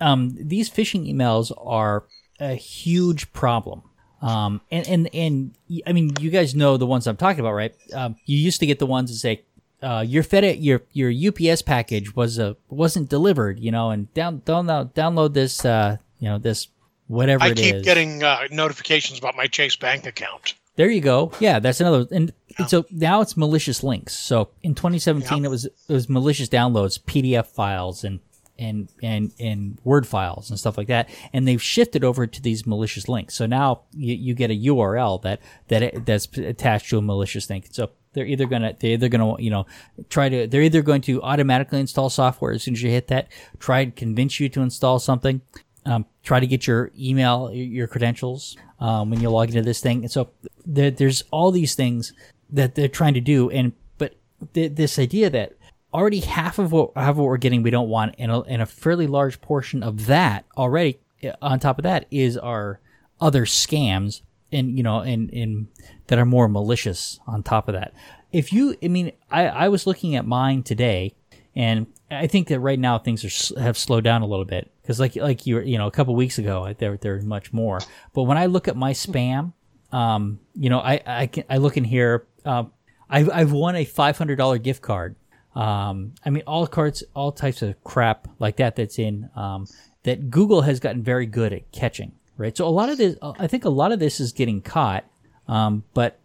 [0.00, 2.04] Um, these phishing emails are
[2.40, 3.82] a huge problem.
[4.20, 5.54] Um, and, and, and
[5.86, 7.74] I mean, you guys know the ones I'm talking about, right?
[7.92, 9.42] Um, you used to get the ones that say,
[9.82, 14.40] uh, your FedEx, your, your UPS package was, uh, wasn't delivered, you know, and down,
[14.42, 16.68] download, download this, uh, you know, this,
[17.08, 17.82] whatever I it keep is.
[17.82, 20.54] getting uh, notifications about my Chase bank account.
[20.76, 21.32] There you go.
[21.38, 22.06] Yeah, that's another.
[22.10, 24.14] And and so now it's malicious links.
[24.14, 25.46] So in 2017, Yeah.
[25.46, 28.20] it was it was malicious downloads, PDF files, and
[28.58, 31.08] and and and Word files and stuff like that.
[31.32, 33.34] And they've shifted over to these malicious links.
[33.34, 37.68] So now you, you get a URL that that that's attached to a malicious link.
[37.70, 39.66] So they're either gonna they're either gonna you know
[40.10, 43.28] try to they're either going to automatically install software as soon as you hit that,
[43.58, 45.40] try to convince you to install something,
[45.86, 50.02] um, try to get your email, your credentials um, when you log into this thing.
[50.02, 50.28] And so
[50.66, 52.12] there, there's all these things
[52.52, 54.14] that they're trying to do, and but
[54.54, 55.54] th- this idea that
[55.92, 58.62] already half of what half of what we're getting we don't want, and a, and
[58.62, 62.80] a fairly large portion of that already uh, on top of that is our
[63.20, 65.68] other scams, and you know, and and
[66.06, 67.94] that are more malicious on top of that.
[68.32, 71.14] If you, I mean, I I was looking at mine today,
[71.54, 74.98] and I think that right now things are have slowed down a little bit because
[75.00, 77.80] like like you you know a couple weeks ago there there was much more.
[78.12, 79.52] But when I look at my spam,
[79.92, 82.26] um, you know I I can I look in here.
[82.44, 82.72] Um,
[83.08, 85.16] I've I've won a five hundred dollar gift card.
[85.54, 89.66] Um, I mean all cards, all types of crap like that that's in um,
[90.04, 92.12] that Google has gotten very good at catching.
[92.38, 95.04] Right, so a lot of this, I think a lot of this is getting caught,
[95.46, 96.18] um, but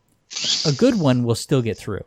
[0.66, 2.04] a good one will still get through.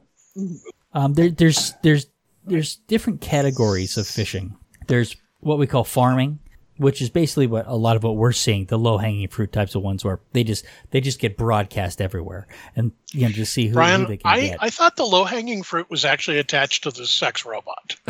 [0.94, 2.06] Um, there, there's there's
[2.44, 4.56] there's different categories of phishing.
[4.86, 6.38] There's what we call pharming,
[6.80, 9.74] which is basically what a lot of what we're seeing, the low hanging fruit types
[9.74, 13.68] of ones, where they just they just get broadcast everywhere, and you know just see
[13.68, 14.56] who, who they can I, get.
[14.60, 17.96] I thought the low hanging fruit was actually attached to the sex robot.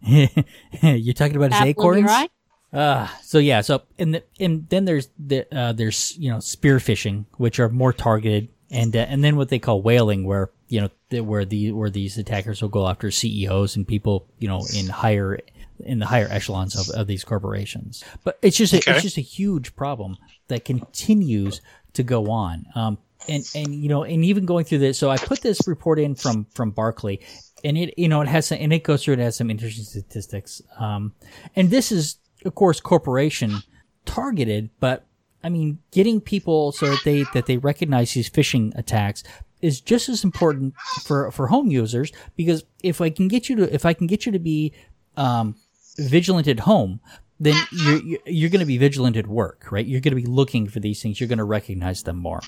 [0.82, 2.10] You're talking about his Apple in acorns.
[2.10, 2.80] your?
[2.80, 6.78] Uh, so yeah, so and the, and then there's the uh, there's you know spear
[6.78, 10.80] spearphishing, which are more targeted, and uh, and then what they call whaling, where you
[10.80, 14.64] know the, where the where these attackers will go after CEOs and people you know
[14.76, 15.40] in higher
[15.80, 18.02] in the higher echelons of, of these corporations.
[18.24, 18.92] But it's just a, Okay.
[18.92, 20.16] it's just a huge problem
[20.48, 21.60] that continues
[21.94, 22.66] to go on.
[22.74, 25.98] Um, and and you know, and even going through this, so I put this report
[25.98, 27.18] in from from Barclay,
[27.64, 29.84] and it you know it has some, and it goes through it has some interesting
[29.84, 30.62] statistics.
[30.78, 31.12] Um,
[31.56, 33.62] and this is of course corporation
[34.04, 35.04] targeted, but
[35.42, 39.22] I mean, getting people so that they that they recognize these phishing attacks
[39.60, 43.74] is just as important for for home users because if I can get you to
[43.74, 44.72] if I can get you to be
[45.16, 45.56] um,
[45.98, 47.00] vigilant at home,
[47.40, 49.86] then you're you're- going to be vigilant at work, right?
[49.86, 51.20] You're going to be looking for these things.
[51.20, 52.40] You're going to recognize them more.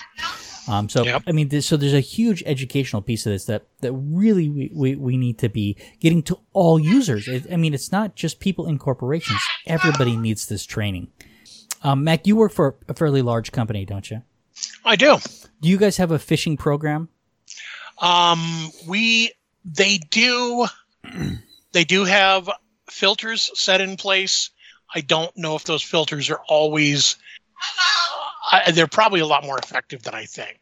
[0.67, 1.23] Um, so Yep.
[1.27, 4.71] I mean, this, so there's a huge educational piece of this that that really we,
[4.73, 7.27] we, we need to be getting to all users.
[7.27, 9.41] It, I mean, it's not just people in corporations.
[9.65, 11.07] Everybody needs this training.
[11.83, 14.21] Um, Mac, you work for a fairly large company, don't you?
[14.85, 15.17] I do.
[15.61, 17.09] Do you guys have a phishing program?
[17.99, 19.31] Um, we
[19.65, 20.67] they do
[21.71, 22.49] they do have
[22.91, 24.49] filters set in place.
[24.93, 27.15] I don't know if those filters are always.
[28.51, 30.57] I, they're probably a lot more effective than I think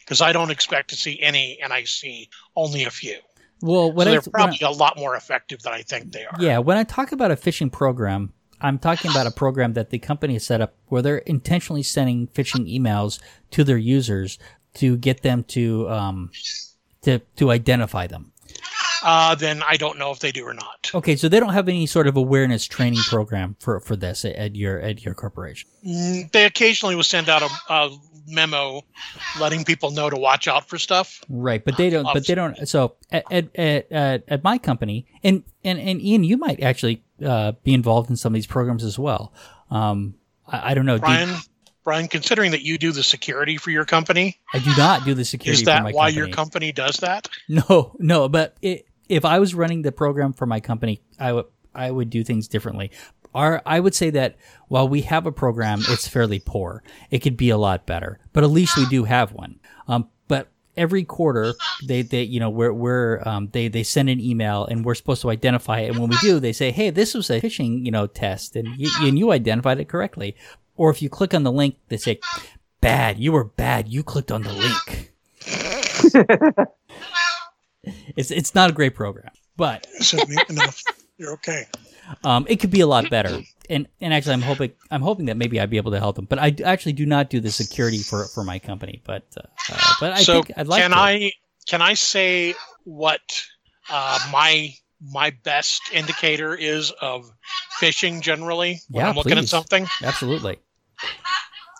[0.00, 3.18] because I don't expect to see any, and I see only a few.
[3.60, 6.12] Well, So when I, they're when I- probably a lot more effective than I think
[6.12, 6.36] they are.
[6.40, 9.98] Yeah, when I talk about a phishing program, I'm talking about a program that the
[9.98, 13.20] company has set up where they're intentionally sending phishing emails
[13.50, 14.38] to their users
[14.74, 16.30] to get them to um,
[17.02, 18.32] to to identify them.
[19.04, 20.90] Uh, then I don't know if they do or not.
[20.94, 24.56] Okay, so they don't have any sort of awareness training program for for this at,
[24.56, 25.68] your at your corporation.
[25.86, 28.80] Mm, They occasionally will send out a, a memo
[29.38, 31.20] letting people know to watch out for stuff.
[31.28, 32.04] Right, but they don't.
[32.04, 32.66] But they don't.
[32.66, 33.54] So at at
[33.90, 38.16] at, at, my company, and, and and Ian, you might actually uh, be involved in
[38.16, 39.34] some of these programs as well.
[39.70, 40.14] Um,
[40.46, 40.96] I, I don't know.
[40.96, 41.36] Do- Brian,
[41.84, 45.24] Brian, considering that you do the security for your company, I do not do the
[45.24, 45.60] security.
[45.60, 46.16] is for that why company.
[46.16, 47.28] your company does that?
[47.48, 51.46] No, no, but it, if I was running the program for my company, I would
[51.74, 52.90] I would do things differently.
[53.34, 54.36] Our I would say that
[54.68, 56.82] while we have a program, it's fairly poor.
[57.10, 59.58] It could be a lot better, but at least we do have one.
[59.88, 64.20] Um, but every quarter, they they you know we're we're um, they they send an
[64.20, 65.90] email and we're supposed to identify it.
[65.90, 68.68] And when we do, they say, hey, this was a phishing you know test, and
[69.00, 70.36] and you identified it correctly.
[70.76, 72.18] Or if you click on the link, they say,
[72.80, 75.12] bad, you were bad, you clicked on the link.
[78.16, 80.18] It's it's not a great program, but So,
[80.50, 80.64] no,
[81.18, 81.66] you're okay.
[82.24, 83.40] um, it could be a lot better.
[83.70, 86.26] And and actually, I'm hoping I'm hoping that maybe I'd be able to help them.
[86.26, 89.00] But I d- actually do not do the security for for my company.
[89.06, 90.96] But uh, uh, but I so think I'd like can to.
[90.98, 91.32] I
[91.66, 93.22] can I say what
[93.90, 97.30] uh, my my best indicator is of
[97.80, 99.86] phishing generally when Yeah, I'm looking at something?
[100.02, 100.58] Absolutely.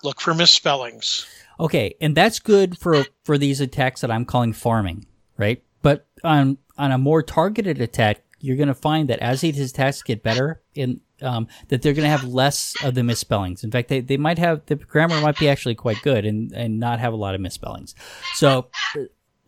[0.02, 1.26] Look for misspellings.
[1.60, 5.04] Okay, and that's good for for these attacks that I'm calling pharming,
[5.38, 5.62] right?
[5.84, 10.02] But on on a more targeted attack, you're going to find that as these attacks
[10.02, 13.62] get better, in um, that they're going to have less of the misspellings.
[13.62, 16.80] In fact, they, they might have the grammar might be actually quite good and and
[16.80, 17.94] not have a lot of misspellings.
[18.34, 18.68] So.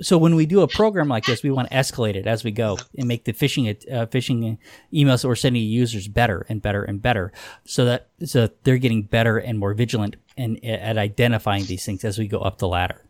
[0.02, 2.50] So when we do a program like this, we want to escalate it as we
[2.50, 4.58] go and make the phishing uh, phishing
[4.92, 7.32] emails that we're sending to users better and better and better,
[7.64, 12.18] so that so they're getting better and more vigilant and at identifying these things as
[12.18, 13.00] we go up the ladder.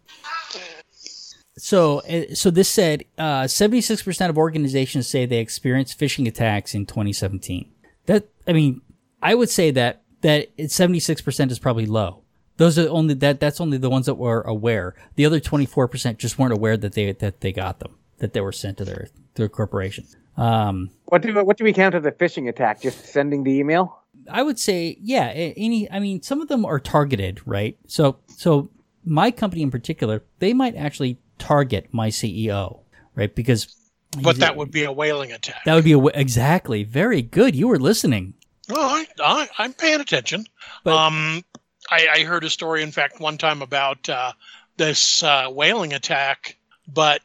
[1.58, 6.74] So, uh, so this said, uh, seventy-six percent of organizations say they experienced phishing attacks
[6.74, 7.70] in 2017.
[8.06, 8.82] That, I mean,
[9.22, 12.22] I would say that that seventy-six percent is probably low.
[12.58, 14.94] Those are only that that's only the ones that were aware.
[15.14, 18.40] The other twenty-four percent just weren't aware that they that they got them, that they
[18.40, 20.06] were sent to their their corporation.
[20.36, 22.82] Um, What do what do we count as a phishing attack?
[22.82, 24.02] Just sending the email?
[24.30, 27.78] I would say, yeah, any, I mean, some of them are targeted, right?
[27.86, 28.70] So, so
[29.04, 32.80] my company in particular, they might actually target my CEO,
[33.14, 33.34] right?
[33.34, 33.74] Because
[34.22, 35.64] But that would be a whaling attack.
[35.64, 37.54] that would be a, w- exactly very good.
[37.54, 38.34] You were listening.
[38.68, 40.46] Well, I, I, I'm paying attention.
[40.84, 41.44] But- um,
[41.90, 44.32] I, I heard a story, in fact, one time about uh,
[44.76, 46.56] this uh, whaling attack,
[46.92, 47.20] but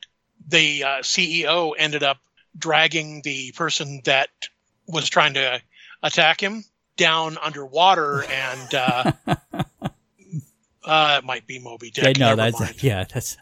[0.48, 2.18] the uh, CEO ended up
[2.58, 4.30] dragging the person that
[4.88, 5.60] was trying to
[6.04, 6.64] attack him
[6.98, 9.12] down underwater, and uh,
[10.86, 12.18] uh, it might be Moby Dick.
[12.18, 12.84] Yeah, no, that's mind.
[12.84, 13.38] yeah, that's.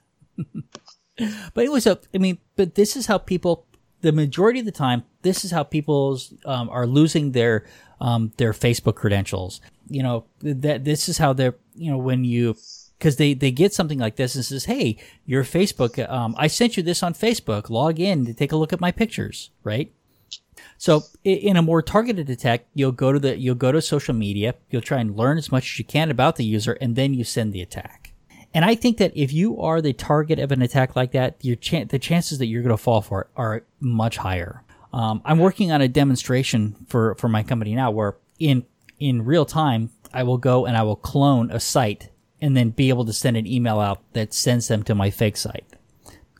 [1.54, 3.66] but anyway, so I mean, but this is how people.
[4.02, 7.66] The majority of the time, this is how people um, are losing their
[8.00, 9.60] um, their Facebook credentials.
[9.90, 11.56] You know that this is how they're.
[11.76, 12.56] You know when you
[12.98, 16.10] because they they get something like this and says, "Hey, your Facebook.
[16.10, 17.70] Um, I sent you this on Facebook.
[17.70, 19.94] Log in to take a look at my pictures." Right.
[20.78, 24.56] So in a more targeted attack, you'll go to the you'll go to social media.
[24.70, 27.24] You'll try and learn as much as you can about the user, and then you
[27.24, 28.09] send the attack.
[28.54, 31.56] And I think that if you are the target of an attack like that, your
[31.56, 34.64] chan the chances that you're going to fall for it are much higher.
[34.92, 38.66] Um, I'm working on a demonstration for for my company now, where in
[39.00, 42.10] in real time, I will go and I will clone a site
[42.42, 45.38] and then be able to send an email out that sends them to my fake
[45.38, 45.68] site,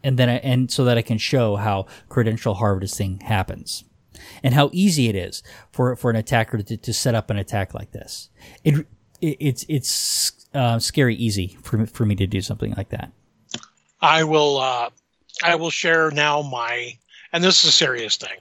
[0.04, 3.84] and then I, and so that I can show how credential harvesting happens
[4.44, 7.74] and how easy it is for, for an attacker to, to set up an attack
[7.74, 8.30] like this.
[8.64, 8.88] It,
[9.22, 13.12] it it's it's uh, scary easy for me, for me to do something like that.
[14.02, 14.90] I will uh,
[15.44, 16.98] I will share now my
[17.34, 18.38] and this is a serious thing.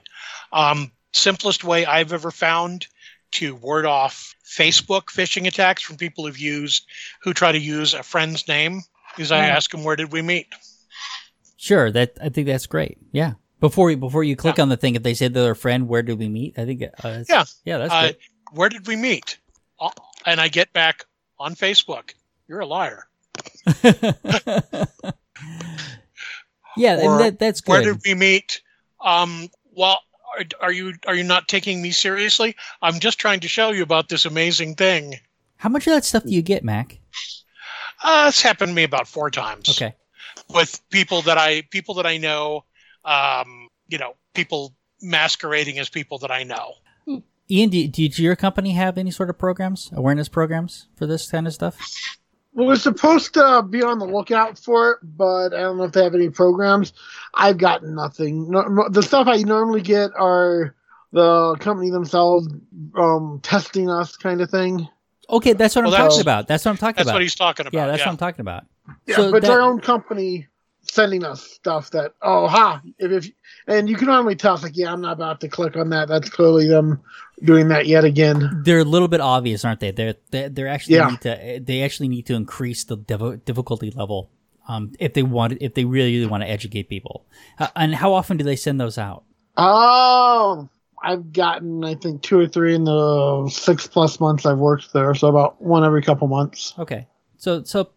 [0.52, 2.86] Um, simplest way I've ever found
[3.32, 6.86] to ward off Facebook phishing attacks from people who've used
[7.22, 8.80] who try to use a friend's name
[9.18, 10.46] is I ask them where did we meet.
[11.56, 12.98] Sure, that I think that's great.
[13.12, 13.32] Yeah.
[13.61, 16.02] Before you before you click on the thing, if they say they're a friend, where
[16.02, 16.56] did we meet?
[16.59, 17.44] I think uh, Yeah.
[17.64, 18.16] yeah, that's Uh, good.
[18.52, 19.38] where did we meet?
[19.80, 19.90] Uh,
[20.24, 21.04] And I get back
[21.39, 22.14] on Facebook.
[22.49, 23.07] You're a liar.
[26.76, 27.72] yeah, or and that, that's good.
[27.72, 28.62] Where did we meet?
[29.01, 30.01] Um, well,
[30.36, 32.57] are, are you are you not taking me seriously?
[32.82, 35.14] I'm just trying to show you about this amazing thing.
[35.57, 36.99] How much of that stuff do you get, Mac?
[38.03, 39.68] Uh, it's happened to me about four times.
[39.68, 39.95] Okay.
[40.55, 42.64] With people that I people that I know,
[43.05, 46.74] um, you know, people masquerading as people that I know.
[47.51, 51.46] Ian, do, do your company have any sort of programs, awareness programs for this kind
[51.46, 51.76] of stuff?
[52.53, 55.92] Well, we're supposed to be on the lookout for it, but I don't know if
[55.92, 56.92] they have any programs.
[57.32, 58.51] I've got nothing.
[58.51, 60.74] No, the stuff I normally get are
[61.12, 62.49] the company themselves
[62.96, 64.86] um, testing us, kind of thing.
[65.30, 66.49] Okay, that's what Well, I'm that's- talking about.
[66.49, 67.12] That's what I'm talking That's about.
[67.12, 67.78] That's what he's talking about.
[67.78, 68.64] yeah, that's what I'm talking about.
[69.07, 70.47] Yeah, So but it's that- our own company
[70.91, 73.32] sending us stuff that oh ha if, if
[73.66, 76.09] and you can normally tell it's like yeah I'm not about to click on that.
[76.09, 77.01] That's clearly them
[77.45, 78.62] doing that yet again.
[78.64, 79.91] They're a little bit obvious, aren't they?
[79.91, 81.09] They're they're, they're actually Yeah.
[81.11, 82.97] need to they actually need to increase the
[83.45, 84.30] difficulty level
[84.66, 87.24] um, if they want if they really, really want to educate people.
[87.59, 89.24] Uh, and how often do they send those out?
[89.57, 90.68] Oh,
[91.03, 95.14] I've gotten I think two or three in the six plus months I've worked there,
[95.14, 96.74] so about one every couple months.
[96.78, 97.07] Okay.
[97.39, 97.91] So so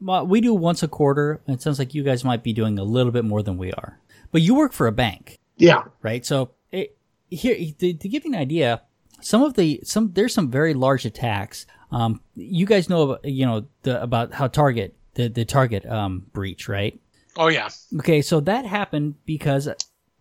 [0.00, 1.40] we do once a quarter.
[1.46, 3.72] and It sounds like you guys might be doing a little bit more than we
[3.72, 4.00] are.
[4.32, 5.38] But you work for a bank.
[5.56, 5.84] Yeah.
[6.02, 6.24] right?
[6.24, 6.96] So it,
[7.28, 8.82] here to, to give you an idea,
[9.20, 11.66] some of the some there's some very large attacks.
[11.90, 16.26] Um, you guys know about, you know the, about how Target the the Target um,
[16.32, 16.98] breach, right?
[17.36, 17.68] Oh yeah.
[17.98, 19.68] Okay, so that happened because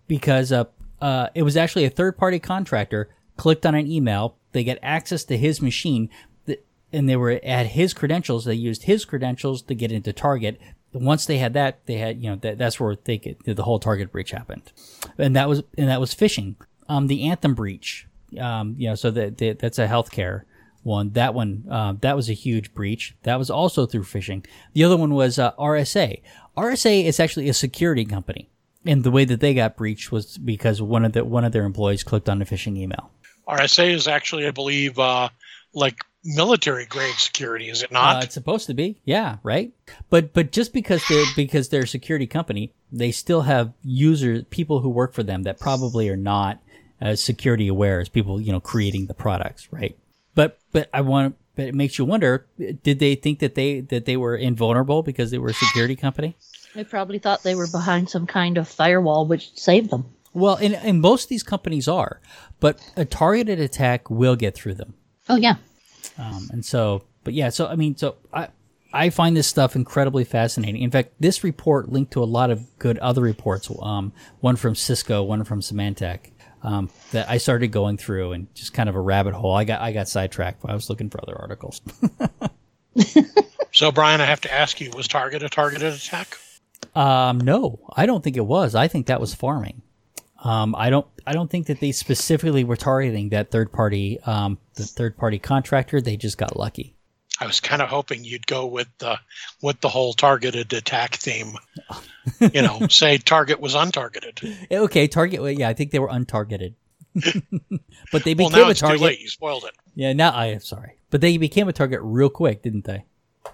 [0.08, 0.66] because uh,
[1.02, 4.38] uh, it was actually a third party contractor clicked on an email.
[4.54, 6.18] They get access to his machine, th-
[6.96, 8.46] and they were at his credentials.
[8.46, 10.60] They used his credentials to get into Target.
[10.94, 13.80] Once they had that, they had you know that, that's where they get, the whole
[13.80, 14.72] Target breach happened,
[15.18, 16.56] and that was and that was phishing.
[16.88, 18.08] Um, the Anthem breach,
[18.40, 20.44] um, you know, so that that- that's a healthcare
[20.84, 21.12] one.
[21.12, 23.16] That one, uh, that was a huge breach.
[23.24, 24.46] That was also through phishing.
[24.74, 26.22] The other one was uh, RSA.
[26.56, 28.50] RSA is actually a security company,
[28.86, 31.66] and the way that they got breached was because one of the one of their
[31.66, 33.12] employees clicked on a phishing email.
[33.48, 35.30] RSA is actually, I believe, uh,
[35.76, 38.24] like military grade security, is it Uh, not?
[38.24, 39.72] it's supposed to be, yeah, right.
[40.10, 44.80] But but just because they're because they're a security company, they still have users, people
[44.80, 46.60] who work for them that probably are not
[47.02, 49.98] as security aware as people you know creating the products, right?
[50.34, 52.48] But but I want, but it makes you wonder:
[52.84, 56.36] did they think that they that they were invulnerable because they were a security company?
[56.74, 60.06] They probably thought they were behind some kind of firewall which saved them.
[60.34, 62.20] Well, and, and most of these companies are,
[62.60, 64.96] but a targeted attack will get through them.
[65.30, 65.56] Oh yeah.
[66.18, 68.50] Um, and so, but yeah, so I mean, so I
[68.94, 70.82] I find this stuff incredibly fascinating.
[70.82, 73.70] In fact, this report linked to a lot of good other reports.
[73.82, 76.32] Um, one from Cisco, one from Symantec.
[76.64, 79.54] Um, that I started going through and just kind of a rabbit hole.
[79.54, 80.64] I got I got sidetracked.
[80.66, 81.80] I was looking for other articles.
[83.72, 86.38] so, Brian, I have to ask you: Was Target a targeted attack?
[86.96, 88.74] Um, no, I don't think it was.
[88.74, 89.82] I think that was pharming.
[90.46, 91.08] Um, I don't.
[91.28, 95.40] I don't think that they specifically were targeting that third party, um, the third party
[95.40, 96.00] contractor.
[96.00, 96.94] They just got lucky.
[97.42, 99.18] I was kind of hoping you'd go with the
[99.62, 101.56] with the whole targeted attack theme.
[102.40, 104.72] you know, say Target was untargeted.
[104.72, 105.42] Okay, target.
[105.42, 106.76] well, Yeah, I think they were untargeted,
[108.12, 109.20] but they Well, became now a it's too late.
[109.20, 109.74] You spoiled it.
[109.96, 113.04] Yeah, now I am sorry, but they became a target real quick, didn't they?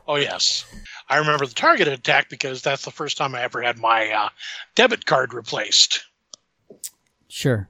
[0.08, 0.66] Oh yes,
[1.10, 4.30] I remember the targeted attack because that's the first time I ever had my uh,
[4.76, 6.06] debit card replaced.
[7.32, 7.70] Sure.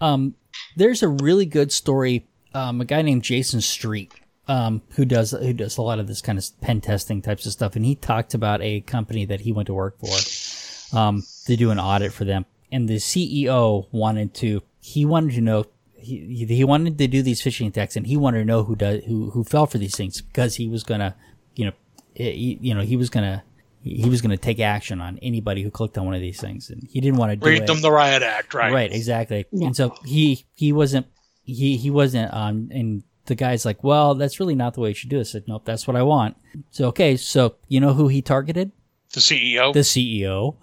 [0.00, 0.34] Um,
[0.76, 2.26] there's a really good story.
[2.52, 4.12] Um, a guy named Jayson Street,
[4.48, 7.52] um, who does who does a lot of this kind of pen testing types of
[7.52, 11.56] stuff, and he talked about a company that he went to work for, um, to
[11.56, 15.64] do an audit for them, and the CEO wanted to he wanted to know.
[15.94, 19.04] He, he wanted to do these phishing attacks, and he wanted to know who does
[19.04, 21.14] who who fell for these things because he was gonna,
[21.54, 21.72] you know,
[22.14, 23.44] he, you know he was gonna
[23.82, 26.86] he was gonna take action on anybody who clicked on one of these things, and
[26.88, 27.66] he didn't want to do Read it.
[27.66, 28.72] them the riot act, right?
[28.72, 29.46] Right, exactly.
[29.50, 29.66] Yeah.
[29.66, 31.06] And so he he wasn't
[31.44, 34.94] he he wasn't um and the guy's like, well, that's really not the way you
[34.94, 35.20] should do it.
[35.20, 36.36] I said, nope, that's what I want.
[36.70, 38.72] So okay, so you know who he targeted?
[39.12, 39.72] The CEO.
[39.72, 40.56] The CEO.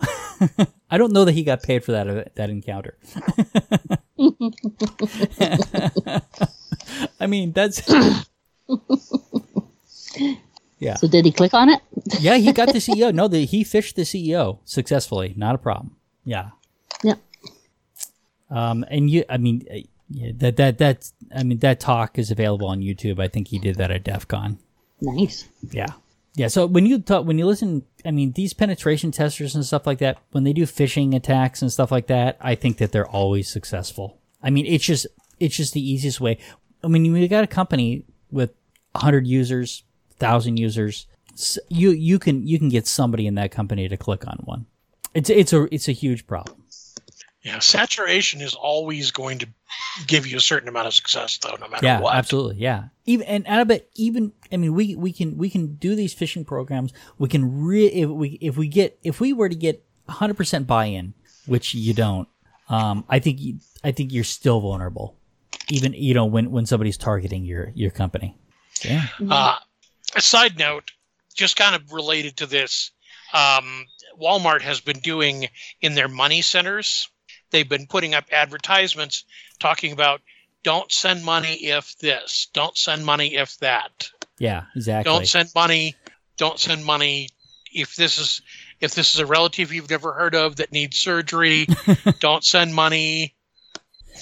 [0.91, 2.97] I don't know that he got paid for that that encounter.
[7.19, 7.81] I mean, that's
[10.79, 11.81] yeah, So did he click on it?
[12.19, 12.37] yeah.
[12.37, 13.13] He got the CEO.
[13.13, 15.33] No, the, he phished the CEO successfully.
[15.37, 15.95] Not a problem.
[16.23, 16.51] Yeah.
[17.03, 17.15] Yeah.
[18.49, 19.77] Um, and you, I mean, uh,
[20.09, 23.19] yeah, that that that I mean that talk is available on YouTube.
[23.19, 24.57] I think he did that at DEF CON.
[25.01, 25.47] Nice.
[25.71, 25.93] Yeah,
[26.35, 26.47] yeah.
[26.47, 29.99] So when you talk, when you listen, I mean, these penetration testers and stuff like
[29.99, 33.49] that, when they do phishing attacks and stuff like that, I think that they're always
[33.49, 34.17] successful.
[34.41, 35.05] I mean, it's just
[35.39, 36.39] it's just the easiest way.
[36.83, 38.51] I mean, you got a company with
[38.95, 39.83] hundred users,
[40.19, 41.07] thousand users.
[41.69, 44.65] You you can you can get somebody in that company to click on one.
[45.13, 46.63] It's it's a it's a huge problem.
[47.41, 49.47] Yeah, saturation is always going to
[50.07, 52.13] give you a certain amount of success, though, no matter Yeah, what.
[52.13, 52.57] absolutely.
[52.57, 52.89] Yeah.
[53.05, 56.13] Even and out of it, even I mean, we we can we can do these
[56.13, 56.91] phishing programs.
[57.17, 60.67] We can re if we if we get if we were to get 100 percent
[60.67, 61.13] buy-in,
[61.45, 62.27] which you don't.
[62.67, 65.15] Um, I think you, I think you're still vulnerable,
[65.69, 68.37] even you know when when somebody's targeting your your company.
[68.83, 69.07] Yeah.
[69.27, 69.55] Uh,
[70.15, 70.91] a side note,
[71.35, 72.91] just kind of related to this,
[73.33, 73.85] um,
[74.19, 75.47] Walmart has been doing
[75.81, 77.09] in their money centers.
[77.51, 79.23] They've been putting up advertisements
[79.59, 80.21] talking about
[80.63, 84.63] don't send money if this, don't send money if that, Yeah.
[84.75, 85.11] Exactly.
[85.11, 85.95] don't send money,
[86.37, 87.29] don't send money
[87.71, 88.41] if this is
[88.81, 91.67] if this is a relative you've never heard of that needs surgery,
[92.19, 93.35] don't send money,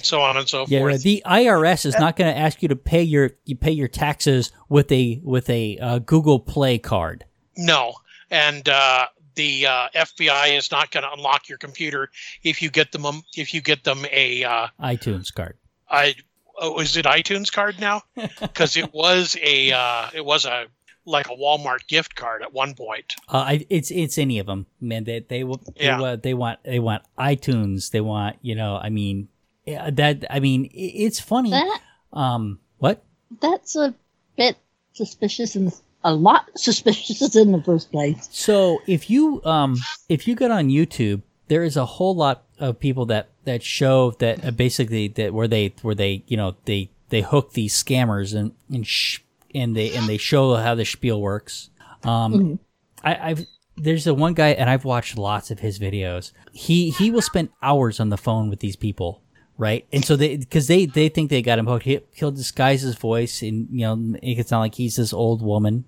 [0.04, 1.02] so on and so Yeah, forth.
[1.02, 4.52] the IRS is not going to ask you to pay your you pay your taxes
[4.68, 7.24] with a with a uh, Google Play card.
[7.56, 7.94] No,
[8.30, 12.10] and uh, the uh, FBI is not going to unlock your computer
[12.42, 15.56] if you get them um, if you get them a uh, iTunes card.
[15.90, 16.14] I
[16.60, 18.02] oh, is it iTunes card now?
[18.40, 20.66] Because it was a uh, it was a
[21.06, 23.16] like a Walmart gift card at one point.
[23.28, 25.04] Uh, it's it's any of them, man.
[25.04, 26.16] They they will they, Yeah.
[26.16, 27.90] they want they want iTunes.
[27.90, 28.76] They want you know.
[28.76, 29.28] I mean
[29.70, 30.24] yeah, that.
[30.30, 31.50] I mean it's funny.
[31.50, 31.80] That
[32.12, 33.02] Um, what?
[33.40, 33.94] that's a
[34.36, 34.56] bit
[34.94, 35.72] suspicious and
[36.04, 38.28] a lot suspicious in the first place.
[38.32, 39.76] So if you um
[40.08, 44.12] if you get on YouTube, there is a whole lot of people that that show
[44.18, 48.34] that uh, basically that where they where they you know they they hook these scammers
[48.34, 49.20] and and sh-
[49.54, 51.70] and they and they show how the spiel works.
[52.04, 52.58] Um,
[53.02, 53.46] I, I've
[53.76, 56.32] there's a one guy and I've watched lots of his videos.
[56.52, 59.22] He he will spend hours on the phone with these people,
[59.58, 59.86] right?
[59.92, 61.84] And so they because they they think they got him hooked.
[61.84, 65.42] He, he'll disguise his voice and you know make it sound like he's this old
[65.42, 65.84] woman.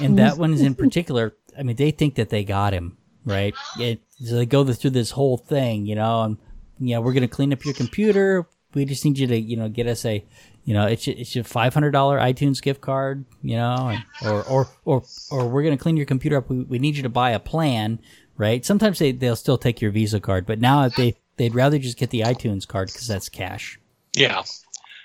[0.00, 1.34] And that one is in particular.
[1.58, 3.54] I mean, they think that they got him, right?
[3.78, 6.36] It, so they go through this whole thing, you know, and
[6.78, 8.46] you know we're gonna clean up your computer.
[8.74, 10.24] We just need you to you know get us a
[10.64, 14.44] you know, it's it's a five hundred dollar iTunes gift card, you know, and, or
[14.44, 16.48] or or or we're gonna clean your computer up.
[16.48, 17.98] We, we need you to buy a plan,
[18.36, 18.64] right?
[18.64, 21.98] Sometimes they they'll still take your Visa card, but now if they they'd rather just
[21.98, 23.78] get the iTunes card because that's cash.
[24.14, 24.42] Yeah,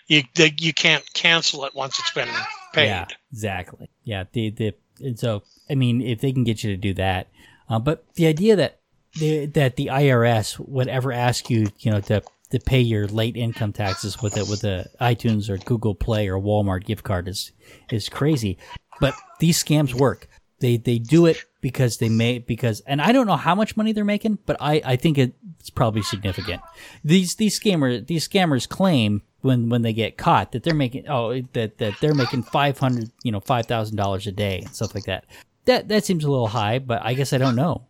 [0.07, 2.29] you they, you can't cancel it once it's been
[2.73, 2.85] paid.
[2.85, 3.89] Yeah, exactly.
[4.03, 7.27] Yeah, the the and so I mean, if they can get you to do that,
[7.69, 8.79] uh, but the idea that
[9.19, 13.35] the that the IRS would ever ask you, you know, to to pay your late
[13.35, 17.51] income taxes with it with a iTunes or Google Play or Walmart gift card is
[17.91, 18.57] is crazy.
[18.99, 20.27] But these scams work.
[20.59, 23.91] They they do it because they may because and I don't know how much money
[23.93, 26.61] they're making, but I I think it's probably significant.
[27.03, 31.41] These these scammers these scammers claim when when they get caught that they're making oh
[31.53, 34.93] that that they're making five hundred you know five thousand dollars a day and stuff
[34.95, 35.25] like that.
[35.65, 37.83] That that seems a little high, but I guess I don't know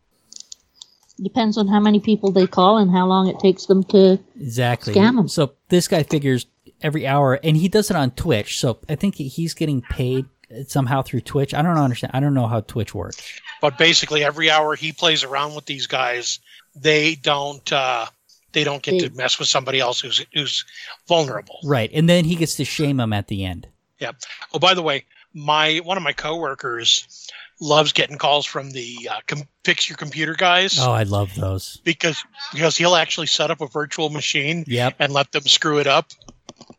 [1.22, 4.20] Depends on how many people they call and how long it takes them to.
[4.36, 4.94] exactly.
[4.94, 5.28] Scam 'em.
[5.28, 6.46] So this guy figures
[6.82, 8.60] every hour, and he does it on Twitch.
[8.60, 10.26] So I think he's getting paid
[10.68, 11.56] somehow through Twitch.
[11.56, 12.12] I don't understand.
[12.14, 13.42] I don't know how Twitch works.
[13.62, 16.40] But basically, every hour he plays around with these guys,
[16.76, 18.06] they don't uh,
[18.54, 20.64] they don't get They- to mess with somebody else who's who's
[21.08, 21.60] vulnerable.
[21.64, 23.68] Right, and then he gets to shame them at the end.
[24.00, 24.12] Yeah.
[24.54, 27.30] Oh, by the way, my one of my coworkers
[27.60, 31.78] loves getting calls from the uh, com- fix your computer guys Oh, I love those.
[31.84, 34.98] because because he'll actually set up a virtual machine Yep.
[35.00, 36.12] and let them screw it up.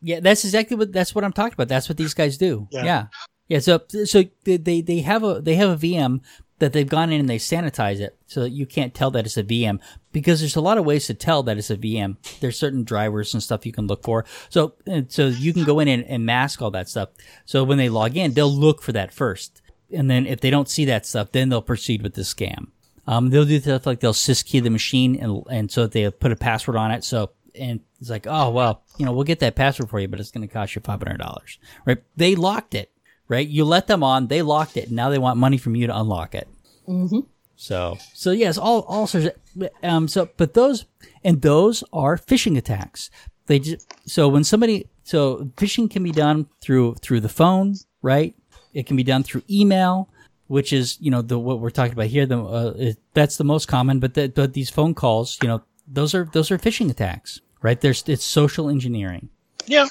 [0.01, 1.67] Yeah, that's exactly what that's what I'm talking about.
[1.69, 2.69] That's what these guys do.
[2.71, 2.85] Yeah.
[2.85, 3.07] Yeah.
[3.49, 6.21] Yeah, so so they they they have a they have a VM
[6.59, 9.37] that they've gone in and they sanitize it so that you can't tell that it's
[9.37, 9.81] a VM
[10.13, 12.17] because there's a lot of ways to tell that it's a VM.
[12.41, 14.25] There's certain drivers and stuff you can look for.
[14.49, 14.75] So
[15.09, 17.11] so you can go in and, and mask all that stuff.
[17.45, 19.63] So when they log in, they'll look for that first.
[19.93, 22.69] And then if they don't see that stuff, then they'll proceed with the scam.
[23.07, 26.37] Um, they'll do stuff like they'll syskey the machine and and so they put a
[26.37, 27.05] password on it.
[27.05, 30.21] So and it's like, oh well, you know, we'll get that password for you, but
[30.21, 31.99] it's going to cost you five hundred dollars, right?
[32.17, 32.91] They locked it,
[33.29, 33.47] right?
[33.47, 35.99] You let them on, they locked it, and now they want money from you to
[35.99, 36.49] unlock it.
[36.89, 37.27] Mhm.
[37.57, 39.27] So so yes, all all sorts.
[39.27, 40.09] Of, um.
[40.09, 40.87] So but those
[41.25, 43.11] and those are phishing attacks.
[43.47, 48.35] They just so when somebody so phishing can be done through through the phone, right?
[48.75, 50.09] It can be done through email,
[50.47, 52.27] which is you know the what we're talking about here.
[52.27, 53.99] The uh, is, that's the most common.
[53.99, 57.81] But the, but these phone calls, you know, those are those are phishing attacks, right?
[57.81, 59.31] There's it's social engineering.
[59.67, 59.87] Yeah.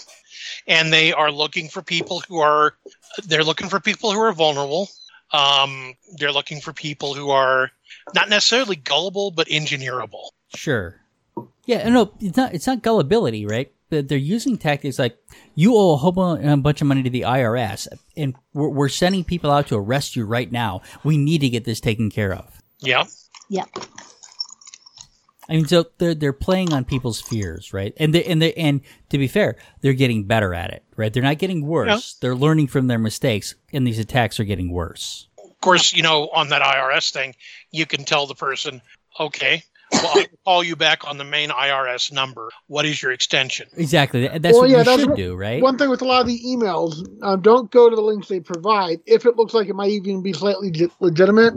[0.68, 2.74] And they are looking for people who are
[3.26, 4.90] they're looking for people who are vulnerable.
[5.34, 7.72] Um, they're looking for people who are
[8.14, 10.30] not necessarily gullible but engineerable.
[10.56, 11.02] Sure.
[11.66, 12.54] Yeah, no, it's not.
[12.54, 13.72] It's not gullibility, right?
[13.90, 15.18] They're they're using tactics like
[15.56, 19.52] you owe a whole bunch of money to the IRS, and we're, we're sending people
[19.52, 20.82] out to arrest you right now.
[21.04, 22.62] We need to get this taken care of.
[22.80, 23.06] Yeah.
[23.50, 23.70] Yep.
[25.50, 27.94] I mean, so they're they're playing on people's fears, right?
[27.98, 31.14] And they and they and to be fair, they're getting better at it, right?
[31.14, 32.16] They're not getting worse.
[32.16, 35.28] They're learning from their mistakes, and these attacks are getting worse.
[35.44, 37.36] Of course, you know, on that IRS thing,
[37.72, 38.82] you can tell the person,
[39.20, 42.50] okay, well, I'll call you back on the main IRS number.
[42.68, 43.68] What is your extension?
[43.76, 44.28] Exactly.
[44.28, 45.62] That's well, what yeah, you should do, right?
[45.62, 48.40] One thing with a lot of the emails, um, don't go to the links they
[48.40, 49.00] provide.
[49.06, 51.54] If it looks like it might even be slightly legitimate,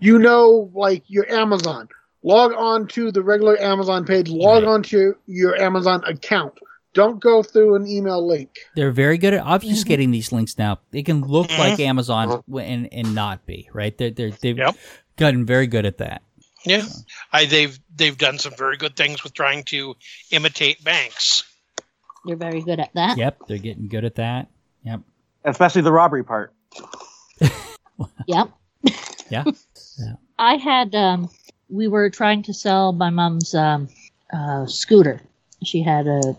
[0.00, 1.88] you know, like your Amazon.
[2.24, 4.30] Log on to the regular Amazon page.
[4.30, 4.72] Log right.
[4.72, 6.58] on to your, your Amazon account.
[6.94, 8.50] Don't go through an email link.
[8.74, 10.78] They're very good at obfuscating these links now.
[10.90, 11.60] They can look mm-hmm.
[11.60, 13.96] like Amazon and, and not be, right?
[13.98, 14.74] They're, they're, they've yep.
[15.16, 16.22] gotten very good at that.
[16.64, 16.84] Yeah,
[17.30, 19.96] I, they've they've done some very good things with trying to
[20.30, 21.44] imitate banks.
[22.24, 23.18] They're very good at that.
[23.18, 24.48] Yep, they're getting good at that.
[24.84, 25.00] Yep,
[25.44, 26.54] especially the robbery part.
[28.26, 28.48] yep.
[29.28, 29.44] yeah.
[29.98, 30.14] yeah.
[30.38, 31.28] I had um,
[31.74, 33.88] we were trying to sell my mom's um,
[34.32, 35.20] uh, scooter.
[35.64, 36.36] She had a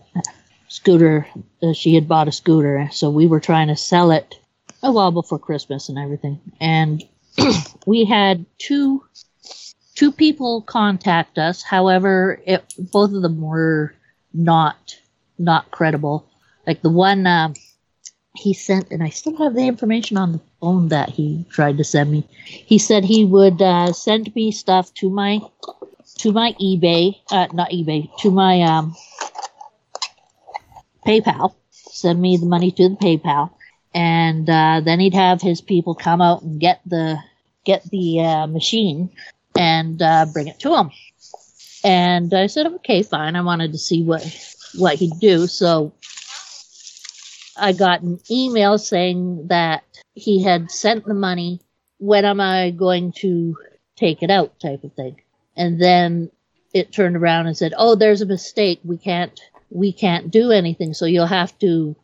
[0.68, 1.26] scooter.
[1.62, 4.34] Uh, she had bought a scooter, so we were trying to sell it
[4.82, 6.40] a while before Christmas and everything.
[6.60, 7.04] And
[7.86, 9.04] we had two
[9.94, 11.62] two people contact us.
[11.62, 13.94] However, it, both of them were
[14.32, 14.96] not
[15.38, 16.26] not credible.
[16.66, 17.52] Like the one uh,
[18.36, 21.84] he sent, and I still have the information on the phone that he tried to
[21.84, 22.24] send me.
[22.44, 25.40] He said he would uh, send me stuff to my
[26.18, 28.94] to my eBay, uh, not eBay, to my um,
[31.06, 31.54] PayPal.
[31.70, 33.50] Send me the money to the PayPal,
[33.94, 37.18] and uh, then he'd have his people come out and get the
[37.64, 39.10] get the uh, machine
[39.58, 40.90] and uh, bring it to him.
[41.82, 43.36] And I said, okay, fine.
[43.36, 44.22] I wanted to see what
[44.76, 45.46] what he'd do.
[45.46, 45.92] So
[47.58, 49.84] I got an email saying that
[50.14, 51.60] he had sent the money.
[51.98, 53.56] When am I going to
[53.96, 54.58] take it out?
[54.60, 55.20] Type of thing.
[55.56, 56.30] And then
[56.74, 58.80] it turned around and said, "Oh, there's a mistake.
[58.84, 59.38] We can't
[59.70, 60.92] we can't do anything.
[60.94, 61.96] So you'll have to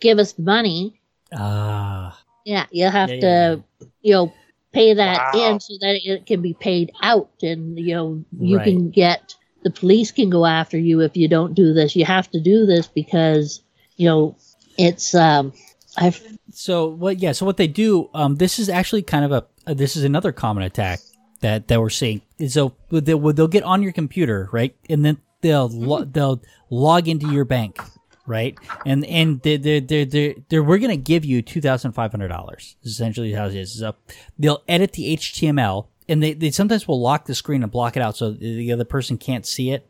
[0.00, 1.00] give us the money."
[1.32, 2.12] Ah.
[2.12, 3.86] Uh, yeah, you'll have yeah, to yeah.
[4.02, 4.32] you know
[4.72, 5.52] pay that wow.
[5.52, 8.64] in so that it can be paid out and you know you right.
[8.64, 12.28] can get the police can go after you if you don't do this you have
[12.28, 13.62] to do this because
[13.96, 14.36] you know
[14.78, 15.52] it's um
[15.96, 16.20] i've
[16.52, 19.74] so what yeah so what they do um this is actually kind of a uh,
[19.74, 21.00] this is another common attack
[21.40, 25.68] that that we're seeing so they'll, they'll get on your computer right and then they'll
[25.68, 27.80] lo- they'll log into your bank
[28.26, 28.56] right?
[28.86, 32.28] And and they they they they they we're gonna give you two thousand five hundred
[32.28, 32.76] dollars.
[32.84, 33.78] Essentially, how it is.
[33.78, 33.94] So
[34.38, 38.02] they'll edit the HTML, and they they sometimes will lock the screen and block it
[38.02, 39.88] out so the other person can't see it.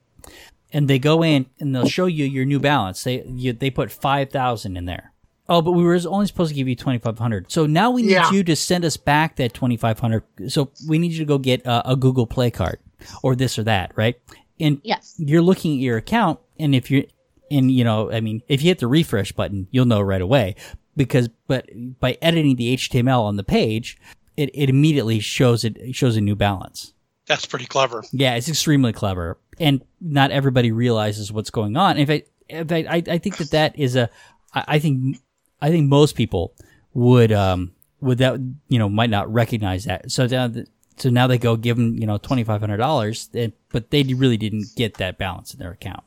[0.74, 3.02] And they go in and they'll show you your new balance.
[3.04, 5.12] They you, they put five thousand in there.
[5.48, 7.50] Oh, but we were only supposed to give you twenty five hundred.
[7.50, 8.30] So now we need yeah.
[8.30, 10.24] you to send us back that twenty five hundred.
[10.48, 12.78] So we need you to go get a, a Google Play card
[13.22, 14.16] or this or that, right?
[14.60, 15.14] And yes.
[15.18, 17.04] you're looking at your account, and if you're
[17.50, 20.56] and you know, I mean, if you hit the refresh button, you'll know right away
[20.96, 21.68] because, but
[22.00, 23.98] by editing the HTML on the page,
[24.36, 26.93] it, it immediately shows it, it shows a new balance.
[27.26, 28.04] That's pretty clever.
[28.12, 31.96] Yeah, it's extremely clever, and not everybody realizes what's going on.
[31.96, 34.10] In fact, in fact, I, I think that that is a,
[34.52, 35.18] I, I think,
[35.62, 36.54] I think most people
[36.92, 40.12] would, um, would that, you know, might not recognize that.
[40.12, 40.52] So now,
[40.96, 43.30] so now they go give them, you know, twenty five hundred dollars,
[43.70, 46.04] but they really didn't get that balance in their account.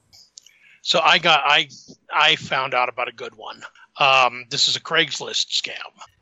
[0.84, 1.68] So I got I
[2.14, 3.64] I found out about a good one.
[4.00, 5.74] Um, this is a Craigslist scam.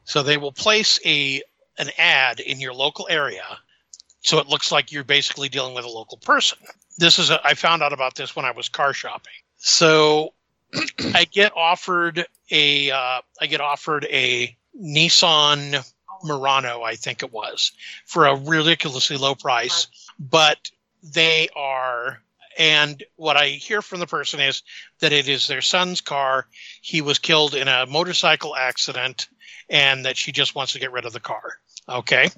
[0.06, 1.42] So they will place a
[1.78, 3.44] an ad in your local area,
[4.26, 6.58] so it looks like you're basically dealing with a local person.
[6.98, 9.34] This is a, I found out about this when I was car shopping.
[9.58, 10.34] So
[11.14, 15.86] I get offered a uh, I get offered a Nissan
[16.24, 17.72] Murano, I think it was,
[18.06, 20.72] for a ridiculously low price, but
[21.04, 22.20] they are
[22.58, 24.64] and what I hear from the person is
[25.00, 26.48] that it is their son's car.
[26.82, 29.28] He was killed in a motorcycle accident
[29.70, 31.60] and that she just wants to get rid of the car.
[31.90, 32.30] Okay.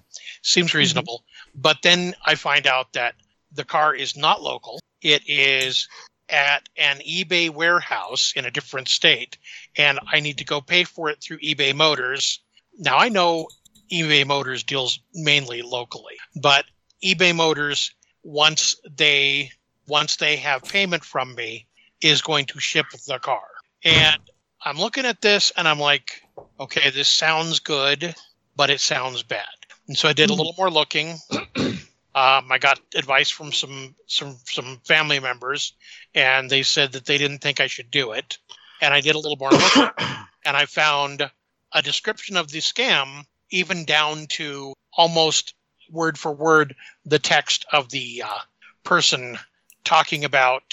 [0.42, 0.78] Seems mm-hmm.
[0.80, 1.20] reasonable.
[1.20, 1.37] Mm-hmm.
[1.58, 3.16] But then I find out that
[3.52, 4.80] the car is not local.
[5.02, 5.88] It is
[6.30, 9.38] at an eBay warehouse in a different state,
[9.78, 12.40] and I need to go pay for it through eBay Motors.
[12.78, 13.48] Now I know
[13.92, 16.66] eBay Motors deals mainly locally, but
[17.04, 17.92] eBay Motors,
[18.24, 19.52] once they
[19.88, 21.66] once they have payment from me,
[22.02, 23.48] is going to ship the car.
[23.86, 24.20] And
[24.66, 26.22] I'm looking at this and I'm like,
[26.60, 28.14] okay, this sounds good,
[28.56, 29.46] but it sounds bad.
[29.88, 31.18] And so I did a little more looking.
[32.16, 35.74] Um, I got advice from some some some family members,
[36.16, 38.40] and they said that they didn't think I should do it.
[38.82, 39.84] And I did a little more looking,
[40.44, 41.30] and I found
[41.74, 45.54] a description of the scam, even down to almost
[45.92, 46.76] word for word
[47.06, 48.40] the text of the uh,
[48.84, 49.38] person
[49.84, 50.64] talking about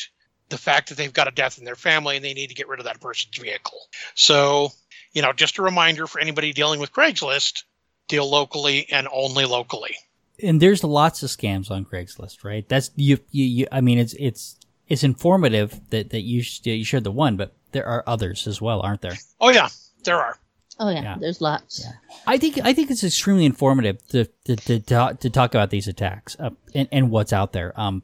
[0.49, 2.69] the fact that they've got a death in their family and they need to get
[2.69, 3.81] rid of that person's vehicle.
[4.15, 4.71] So,
[5.12, 7.65] you know, just a reminder for anybody dealing with Craigslist,
[8.09, 9.94] deal locally and only locally.
[10.42, 12.68] and there's lots of scams on Craigslist, right?
[12.68, 14.57] That's you, you, you I mean, it's it's
[14.88, 18.61] it's informative that that you sh- you shared the one, but there are others as
[18.61, 19.16] well, aren't there?
[19.40, 19.68] Oh yeah,
[20.05, 20.36] there are.
[20.80, 21.16] Oh yeah, Yeah.
[21.20, 21.84] there's lots.
[21.84, 21.92] Yeah.
[22.26, 25.86] I think I think it's extremely informative to to to, to, to talk about these
[25.88, 28.02] attacks uh, and and what's out there, um,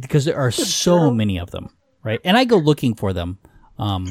[0.00, 1.68] because there are so many of them,
[2.04, 2.20] right?
[2.24, 3.38] And I go looking for them,
[3.78, 4.06] um,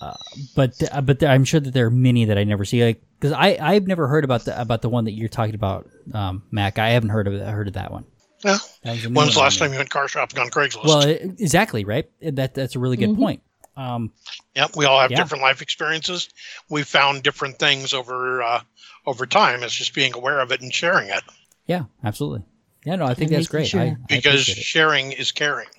[0.00, 0.14] uh,
[0.56, 3.02] but th- but th- I'm sure that there are many that I never see, like
[3.22, 6.42] because I I've never heard about the about the one that you're talking about, um,
[6.50, 6.78] Mac.
[6.80, 8.04] I haven't heard of heard of that one.
[8.44, 8.58] Yeah.
[8.82, 10.84] That was a When's the last time you went car shopping on Craigslist?
[10.84, 12.10] Well, exactly, right?
[12.20, 13.16] That that's a really good Mhm.
[13.16, 13.42] point.
[13.76, 14.12] Um,
[14.56, 15.18] Yep, we all have Yeah.
[15.18, 16.28] different life experiences.
[16.68, 18.62] We've found different things over uh,
[19.06, 19.62] over time.
[19.62, 21.22] It's just being aware of it and sharing it
[21.68, 22.42] yeah, absolutely.
[22.84, 23.68] Yeah, no, I think And that's great.
[23.68, 23.80] sure.
[23.80, 24.62] I, I because appreciate it.
[24.64, 25.68] sharing is caring.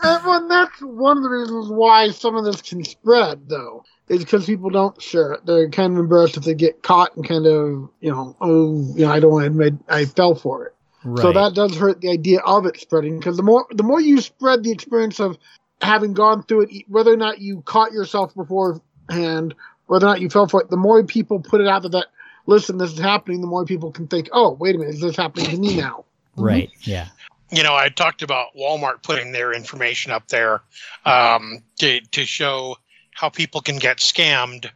[0.00, 4.46] And that's one of the reasons why some of this can spread, though, is because
[4.46, 5.46] people don't share it.
[5.46, 9.04] They're kind of embarrassed if they get caught and kind of, you know, oh, you
[9.04, 10.74] know, I don't want to admit I fell for it.
[11.04, 11.22] right.
[11.22, 14.20] So that does hurt the idea of it spreading because the more the more you
[14.20, 15.38] spread the experience of
[15.80, 19.54] having gone through it, whether or not you caught yourself beforehand,
[19.86, 22.06] whether or not you fell for it, the more people put it out there that
[22.46, 25.16] listen, this is happening, the more people can think, oh, wait a minute, is this
[25.16, 26.04] happening to me now?
[26.36, 26.70] right.
[26.82, 27.08] Yeah.
[27.50, 30.62] you know, I talked about Walmart putting their information up there
[31.04, 32.76] um, to to show
[33.18, 34.70] how people can get scammed.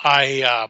[0.00, 0.68] I, uh,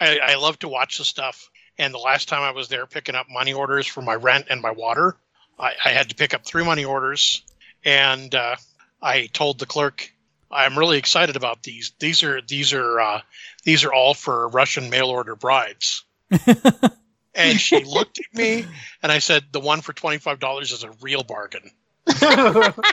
[0.00, 1.48] I I love to watch the stuff,
[1.78, 4.60] and the last time I was there picking up money orders for my rent and
[4.60, 5.16] my water,
[5.58, 7.42] I, I had to pick up three money orders,
[7.86, 8.56] and uh,
[9.00, 10.12] I told the clerk.
[10.50, 11.92] I'm really excited about these.
[11.98, 13.20] These are these are uh,
[13.64, 16.04] these are all for Russian mail order brides.
[17.38, 18.66] And she looked at me
[19.00, 21.70] and I said, the one for $25 is a real bargain.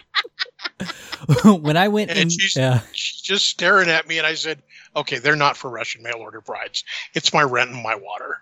[1.45, 4.61] when I went And in, she's- yeah, She's just staring at me and I said,
[4.95, 6.83] okay, they're not for Russian mail order brides.
[7.13, 8.39] It's my rent and my water.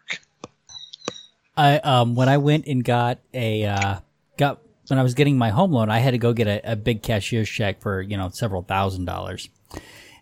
[1.56, 4.00] I um when I went and got a uh
[4.38, 6.76] got when I was getting my home loan, I had to go get a, a
[6.76, 9.50] big cashier's check for you know several thousand dollars.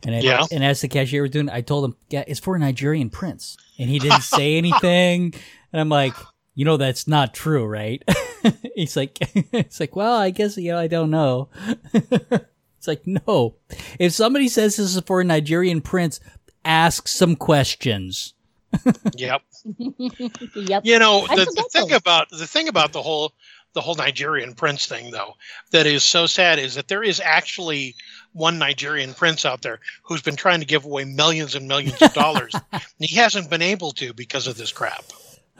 [0.03, 0.45] And Yeah.
[0.51, 3.55] and as the cashier was doing, I told him, "Yeah, it's for a Nigerian prince,"
[3.79, 5.33] and he didn't say anything.
[5.71, 6.13] And I'm like,
[6.55, 8.03] "You know, that's not true, right?"
[8.75, 9.17] He's like,
[9.53, 11.49] "It's like, well, I guess you know, I don't know."
[11.93, 13.55] it's like, no,
[13.99, 16.19] if somebody says this is for a Nigerian prince,
[16.65, 18.33] ask some questions.
[19.17, 19.41] Yep.
[20.55, 20.81] yep.
[20.85, 21.97] You know, the, the thing those.
[21.97, 23.33] about the thing about the whole
[23.73, 25.35] the whole Nigerian prince thing though,
[25.71, 27.95] that is so sad is that there is actually
[28.33, 32.13] one Nigerian prince out there who's been trying to give away millions and millions of
[32.13, 32.53] dollars.
[32.71, 35.03] and he hasn't been able to because of this crap.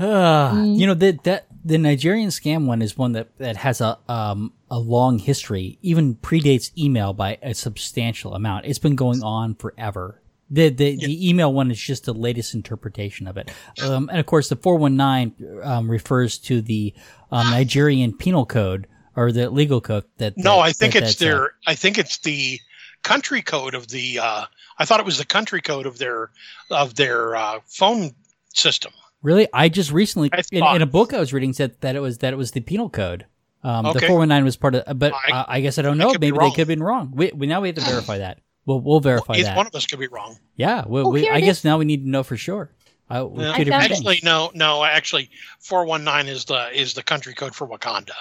[0.02, 0.78] Ah, Mm.
[0.80, 4.54] You know that that the Nigerian scam one is one that that has a um
[4.70, 8.66] a long history, even predates email by a substantial amount.
[8.66, 10.22] It's been going on forever.
[10.50, 13.52] The the, the email one is just the latest interpretation of it,
[13.84, 15.34] um, and of course the four one nine
[15.64, 16.94] um, refers to the
[17.32, 20.04] um, Nigerian penal code or the legal code.
[20.18, 21.52] That No, I think that- it's uh, their.
[21.68, 22.60] I think it's the
[23.04, 24.20] country code of the.
[24.20, 24.46] Uh,
[24.80, 26.32] I thought it was the country code of their
[26.70, 28.12] of their uh, phone
[28.54, 28.92] system.
[29.24, 32.18] Really, I just recently in, in a book I was reading said that it was
[32.20, 33.26] that it was the penal code.
[33.64, 35.98] Um, The four one nine was part of, but I- I, I guess I don't
[36.00, 36.08] know.
[36.20, 37.12] Maybe they could have been wrong.
[37.14, 38.40] We, we now we have to verify that.
[38.66, 39.58] We'll we'll verify Either that.
[39.58, 40.38] one of us could be wrong.
[40.56, 41.64] yeah, we, Oh, we, I it guess is.
[41.66, 42.72] now we need to know for sure.
[43.14, 43.52] Uh, with Yeah.
[43.52, 43.92] I different found it.
[43.98, 44.24] Actually, things.
[44.24, 44.84] no, no.
[44.84, 48.14] Actually, four one nine is the is the country code for Wakanda.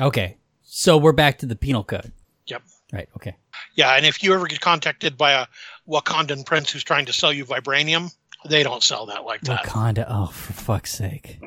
[0.00, 2.12] Okay, so we're back to the penal code.
[2.46, 2.62] Yep.
[2.92, 3.08] Right.
[3.16, 3.36] Okay.
[3.74, 5.46] Yeah, and if you ever get contacted by a
[5.88, 8.12] Wakandan prince who's trying to sell you vibranium,
[8.46, 9.64] they don't sell that like that.
[9.64, 10.06] Wakanda.
[10.08, 11.40] Oh, for fuck's sake!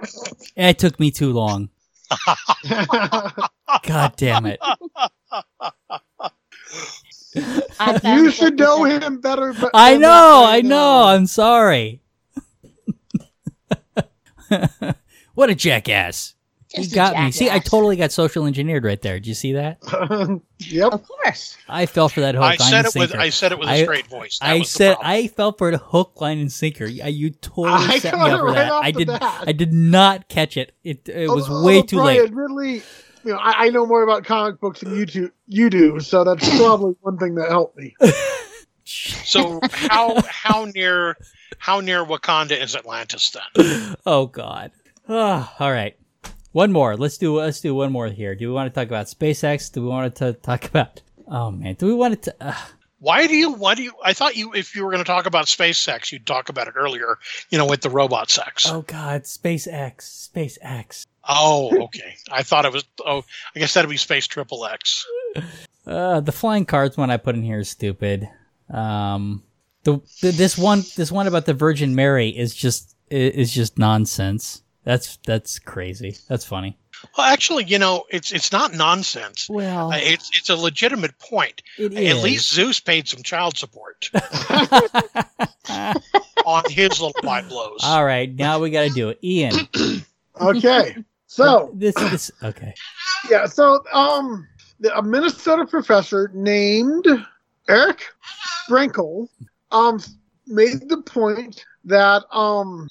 [0.56, 1.70] it took me too long.
[3.84, 4.60] God damn it!
[7.80, 9.54] I you should know him better.
[9.54, 10.44] But I know.
[10.46, 11.04] I know.
[11.06, 12.02] I'm sorry.
[15.34, 16.36] what a jackass!
[16.74, 17.32] He Just a got me.
[17.32, 19.15] See, I totally got social engineered right there.
[19.15, 19.80] Did you see that?
[20.59, 20.93] yep.
[20.93, 21.57] Of course.
[21.67, 22.43] I fell for that hook.
[22.43, 23.17] I line, said and it with sinker.
[23.22, 24.39] I said it with a I- straight voice.
[24.39, 25.11] That I was said problem.
[25.11, 26.86] I fell for the hook, line, and sinker.
[26.86, 28.72] You, you totally I set me got up for right that.
[28.72, 29.07] I did.
[29.07, 29.43] bat.
[29.47, 30.74] I did not catch it.
[30.84, 32.26] It it was Although- way although, too Brian, late.
[32.30, 32.74] Admittedly,
[33.26, 36.24] you know, I, I know more about comic books than you two you do, so
[36.24, 37.95] that's probably one thing that helped me.
[38.84, 41.15] So how how near
[41.59, 43.95] how near Wakanda is Atlantis then?
[44.05, 44.72] Oh God.
[45.07, 45.95] Ah, all right.
[46.52, 46.97] One more.
[46.97, 47.38] Let's do.
[47.38, 48.36] Let's do one more here.
[48.36, 49.72] Do we want to talk about SpaceX?
[49.72, 51.02] Do we want to talk about?
[51.28, 51.76] Oh man.
[51.76, 52.36] Do we want to?
[52.41, 52.54] Uh,
[52.99, 55.26] Why do you why do you I thought you if you were going to talk
[55.26, 57.18] about SpaceX, you'd talk about it earlier,
[57.49, 58.68] you know, with the robot sex.
[58.70, 59.24] oh God.
[59.24, 60.30] SpaceX.
[60.30, 61.06] SpaceX.
[61.28, 62.16] Oh, okay.
[62.32, 62.84] I thought it was.
[63.06, 63.24] Oh,
[63.56, 65.06] I guess that'd be Space Triple X.
[65.84, 68.30] Uh, the flying cards one I put in here is stupid.
[68.70, 69.41] Um,
[69.84, 74.62] the, the this one this one about the Virgin Mary is just is just nonsense.
[74.84, 76.17] That's that's crazy.
[76.27, 76.77] That's funny.
[77.17, 79.47] Well, actually, you know, it's it's not nonsense.
[79.49, 81.61] Well, Uh, it's it's a legitimate point.
[81.77, 82.23] it At is.
[82.23, 84.09] least Zeus paid some child support
[86.45, 87.79] on his little by blows.
[87.84, 89.19] All right, now we got to do it.
[89.23, 89.53] Ian,
[90.41, 90.95] Okay.
[91.27, 92.73] So this is okay.
[93.29, 94.47] yeah, so um,
[94.93, 97.05] a Minnesota professor named
[97.69, 98.03] Eric
[98.67, 99.27] Sprankle
[99.71, 100.01] um
[100.47, 102.89] made the point that um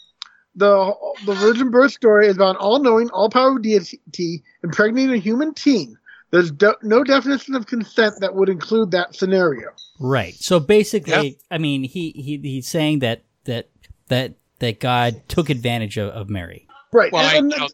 [0.54, 0.94] the
[1.26, 5.96] the virgin birth story is about an all-knowing, all-powerful deity impregnating a human teen.
[6.30, 9.70] There's de- no definition of consent that would include that scenario.
[9.98, 10.34] Right.
[10.34, 13.68] So basically, I mean, he, he he's saying that that
[14.08, 16.68] that that God took advantage of, of Mary.
[16.92, 17.12] Right.
[17.12, 17.68] Well, I, and, you know,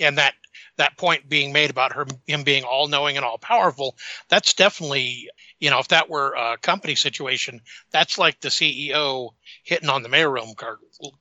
[0.00, 0.34] and that
[0.76, 3.96] that point being made about her him being all knowing and all powerful,
[4.28, 5.28] that's definitely
[5.60, 7.60] you know if that were a company situation,
[7.92, 9.30] that's like the CEO
[9.64, 10.80] hitting on the mailroom clerk,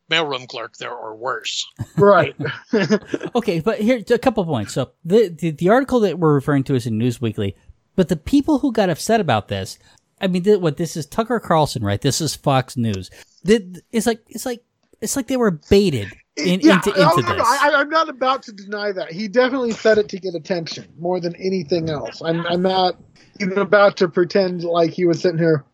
[0.10, 1.68] mailroom clerk there or worse.
[1.98, 2.36] right.
[3.36, 4.74] Okay, but here a couple points.
[4.74, 7.56] So the, the the article that we're referring to is in News Weekly,
[7.96, 9.78] but the people who got upset about this,
[10.22, 12.02] I mean, th- what this is Tucker Carlson, right?
[12.02, 13.10] This is Fox News.
[13.46, 13.62] Th-
[13.92, 14.64] It's like it's like
[15.02, 17.42] it's like they were baited in, yeah, into into this.
[17.42, 19.12] I, I'm not about to deny that.
[19.12, 22.22] He definitely said it to get attention more than anything else.
[22.22, 22.98] I'm, I'm not
[23.40, 25.66] even about to pretend like he was sitting here,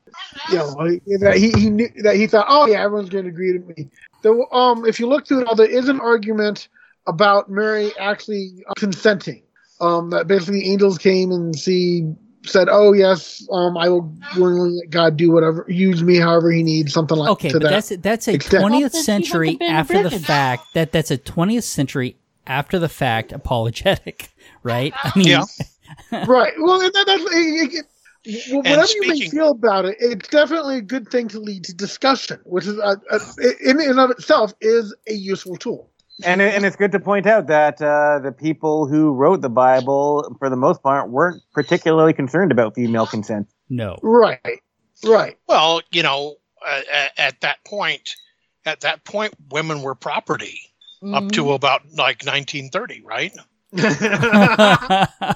[0.52, 0.76] you know,
[1.20, 3.90] that he, he knew that he thought, oh yeah, everyone's going to agree to me.
[4.22, 6.68] The, um, if you look through it all, there is an argument
[7.08, 9.44] about Mary actually consenting.
[9.82, 12.16] Um, that basically angels came and she
[12.48, 16.64] said, "Oh yes, um, I will willingly let God do whatever, use me however He
[16.64, 17.32] needs." Something like that.
[17.32, 17.72] Okay, to but that.
[17.72, 18.62] that's that's a extent.
[18.62, 20.74] twentieth Well, then she century wouldn't after the fact.
[20.74, 22.18] That that's a twentieth century
[22.48, 24.30] after the fact apologetic,
[24.64, 24.94] right?
[25.04, 25.46] I mean, Yeah.
[26.28, 26.54] right.
[26.60, 27.86] Well, and that, that's it, it,
[28.52, 31.64] well, And whatever you may feel about it, it's definitely a good thing to lead
[31.66, 33.20] to discussion, which is uh, uh,
[33.64, 35.92] in and of itself is a useful tool.
[36.24, 39.50] And it, and it's good to point out that uh, the people who wrote the
[39.50, 43.48] Bible, for the most part, weren't particularly concerned about female consent.
[43.70, 43.98] no.
[44.02, 44.62] Right.
[45.06, 45.38] Right.
[45.48, 46.36] Well, you know,
[46.66, 48.16] uh, at, at that point,
[48.66, 50.60] at that point, women were property
[51.14, 51.32] up Mhm.
[51.34, 53.34] to about like 1930, right?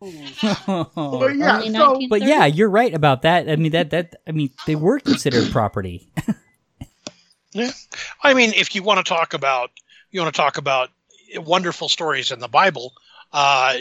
[0.00, 1.60] Well, yeah.
[1.72, 3.50] So, But yeah, you're right about that.
[3.50, 6.08] I mean that that I mean they were considered property.
[7.52, 7.72] Yeah,
[8.22, 9.70] I mean, if you want to talk about
[10.10, 10.90] you want to talk about
[11.36, 12.92] wonderful stories in the Bible,
[13.32, 13.76] uh,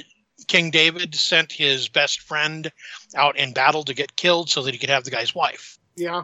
[0.48, 2.72] King David sent his best friend
[3.16, 5.78] out in battle to get killed so that he could have the guy's wife.
[5.96, 6.24] yeah.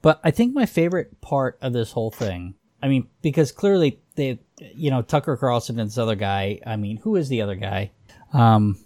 [0.00, 4.40] But I think my favorite part of this whole thing, I mean, because clearly they,
[4.58, 6.58] you know, Tucker Carlson and this other guy.
[6.66, 7.92] I mean, who is the other guy?
[8.32, 8.78] Um,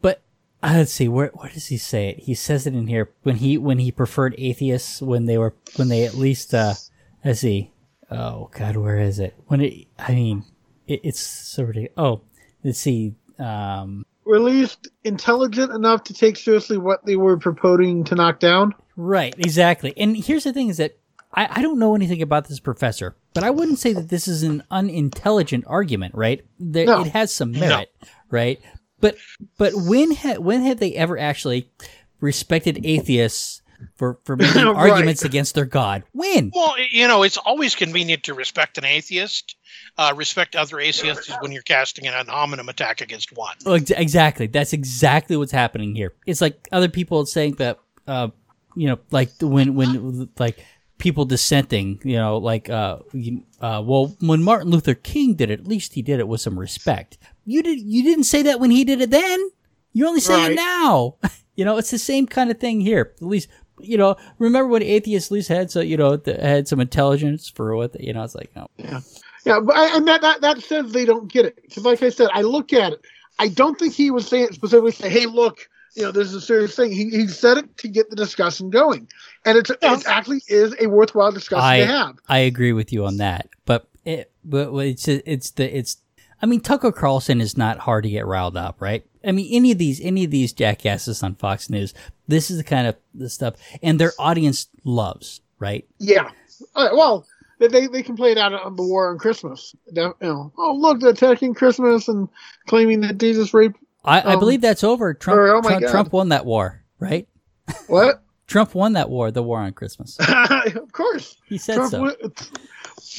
[0.00, 0.22] but
[0.62, 2.20] uh, let's see, where where does he say it?
[2.20, 5.88] He says it in here when he when he preferred atheists when they were when
[5.88, 6.74] they at least uh,
[7.24, 7.70] let's see.
[8.10, 9.34] Oh God, where is it?
[9.46, 10.44] When it, I mean,
[10.86, 11.92] it, it's so ridiculous.
[11.96, 12.20] Oh,
[12.62, 13.14] let's see.
[13.38, 18.38] Um, Or at least intelligent enough to take seriously what they were proposing to knock
[18.40, 18.74] down.
[18.96, 19.92] Right, exactly.
[19.96, 20.96] And here's the thing is that
[21.32, 24.44] I, I don't know anything about this professor, but I wouldn't say that this is
[24.44, 26.44] an unintelligent argument, right?
[26.60, 27.00] There, No.
[27.00, 28.08] It has some merit, no.
[28.30, 28.60] right?
[29.00, 29.16] But
[29.58, 31.70] but when ha- when have they ever actually
[32.20, 33.60] respected atheists
[33.96, 34.90] for, for making Right.
[34.90, 36.04] arguments against their God?
[36.12, 36.50] When?
[36.54, 39.56] Well, you know, it's always convenient to respect an atheist.
[39.96, 43.54] Uh, respect other atheists when you're casting an ad hominem attack against one.
[43.66, 44.46] Oh, ex- exactly.
[44.46, 46.14] That's exactly what's happening here.
[46.26, 48.28] It's like other people saying that, uh,
[48.76, 50.64] you know, like when when like
[50.98, 55.60] people dissenting, you know, like uh, you, uh, well, when Martin Luther King did it,
[55.60, 57.18] at least he did it with some respect.
[57.44, 59.50] You did you didn't say that when he did it then.
[59.92, 61.16] You're only saying it now.
[61.54, 63.12] you know, it's the same kind of thing here.
[63.16, 63.48] At least.
[63.80, 67.48] You know, remember when atheists at least had so you know th- had some intelligence
[67.48, 68.22] for what you know?
[68.22, 68.68] It's like, oh,
[69.44, 71.58] Yeah, but I, and that, that that says they don't get it.
[71.62, 73.00] Because, like I said, I look at it.
[73.38, 76.40] I don't think he was saying specifically, say, "Hey, look, you know, this is a
[76.40, 79.08] serious thing." He, he said it to get the discussion going,
[79.44, 79.96] and it's Yeah.
[79.96, 82.18] it actually is a worthwhile discussion I to have.
[82.28, 85.98] I agree with you on that, but it but it's it's the it's.
[86.42, 89.04] I mean, Tucker Carlson is not hard to get riled up, right?
[89.26, 91.94] I mean, any of these any of these jackasses on Fox News,
[92.28, 95.86] this is the kind of the stuff, and their audience loves, right?
[95.98, 96.30] Yeah.
[96.76, 97.26] Right, well,
[97.58, 99.74] they- they can play it out on the war on Christmas.
[99.92, 102.28] You know, oh look, they're attacking Christmas and
[102.66, 103.78] claiming that Jesus raped.
[104.04, 105.14] I, I Um, believe that's over.
[105.14, 105.90] Trump or, oh my Trump, God.
[105.90, 107.26] Trump won that war, right?
[107.86, 108.22] What?
[108.46, 110.18] Trump won that war, the war on Christmas.
[110.76, 111.36] of course.
[111.46, 112.30] He said Trump so.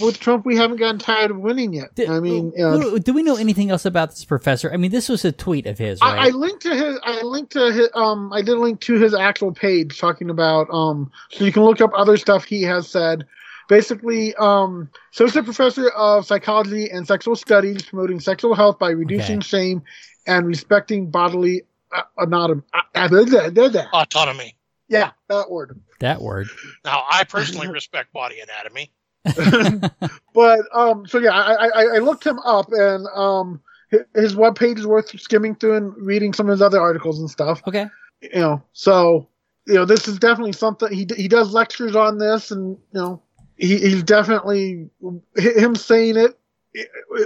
[0.02, 1.96] With Trump, we haven't gotten tired of winning yet.
[1.96, 4.72] Do, I mean, you know, do- do we know anything else about this professor?
[4.72, 7.00] I mean, this was a tweet of his, I, I linked to his.
[7.04, 7.90] I linked to his.
[7.94, 10.68] Um, I did link to his actual page talking about.
[10.70, 13.26] Um, so you can look up other stuff he has said.
[13.68, 19.48] Basically, um, associate professor of psychology and sexual studies, promoting sexual health by reducing Okay.
[19.48, 19.82] shame
[20.28, 22.62] and respecting bodily uh, anatomy.
[22.74, 23.86] Uh, uh.
[23.94, 24.56] Autonomy.
[24.88, 25.80] yeah, that word.
[26.00, 26.48] that word.
[26.84, 28.92] Now, I personally respect body anatomy.
[30.34, 33.62] But um, so yeah, I, I I looked him up, and um,
[33.92, 37.30] hi- his webpage is worth skimming through and reading some of his other articles and
[37.30, 37.62] stuff.
[37.68, 37.88] Okay.
[38.22, 39.28] you know so
[39.68, 43.22] you know this is definitely something he he does lectures on this and you know
[43.58, 44.90] he, he's definitely
[45.36, 46.38] him saying it
[46.76, 46.84] eh,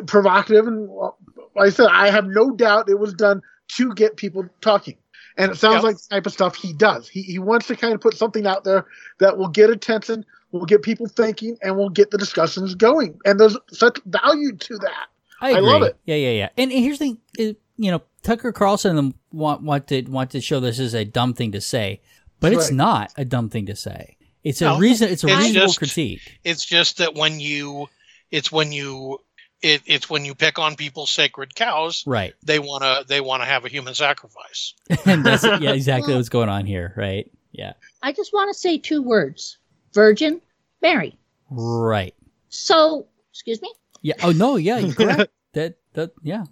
[0.08, 4.46] provocative and like i said i have no doubt it was done to get people
[4.62, 4.98] talking
[5.38, 5.84] and it sounds Yep.
[5.84, 8.46] like the type of stuff he does he, he wants to kind of put something
[8.48, 8.86] out there
[9.20, 13.40] that will get attention will get people thinking and we'll get the discussions going and
[13.40, 15.08] there's such value to that
[15.42, 15.96] I, I love it.
[16.06, 16.50] Yeah, yeah, yeah.
[16.58, 20.32] And, and here's the thing, is, you know, Tucker Carlson and want want to want
[20.32, 22.02] to show this is a dumb thing to say,
[22.42, 22.76] but it's Right.
[22.76, 24.18] not a dumb thing to say.
[24.44, 25.08] It's a No, reason.
[25.10, 26.40] It's a it's reasonable just- critique.
[26.44, 27.88] It's just that when you,
[28.32, 29.20] it's when you,
[29.62, 32.34] it, it's when you pick on people's sacred cows, Right.
[32.44, 34.74] they wanna they wanna have a human sacrifice.
[35.06, 36.94] and that's yeah, exactly what's going on here.
[36.98, 37.32] Right.
[37.54, 37.74] Yeah.
[38.04, 39.58] I just want to say two words
[39.94, 40.42] Virgin
[40.82, 41.18] Mary.
[41.50, 42.14] Right.
[42.50, 43.74] So, excuse me?
[44.02, 44.16] Yeah.
[44.24, 44.56] Oh no.
[44.56, 44.80] Yeah.
[44.80, 45.32] You're correct.
[45.54, 46.46] that that yeah.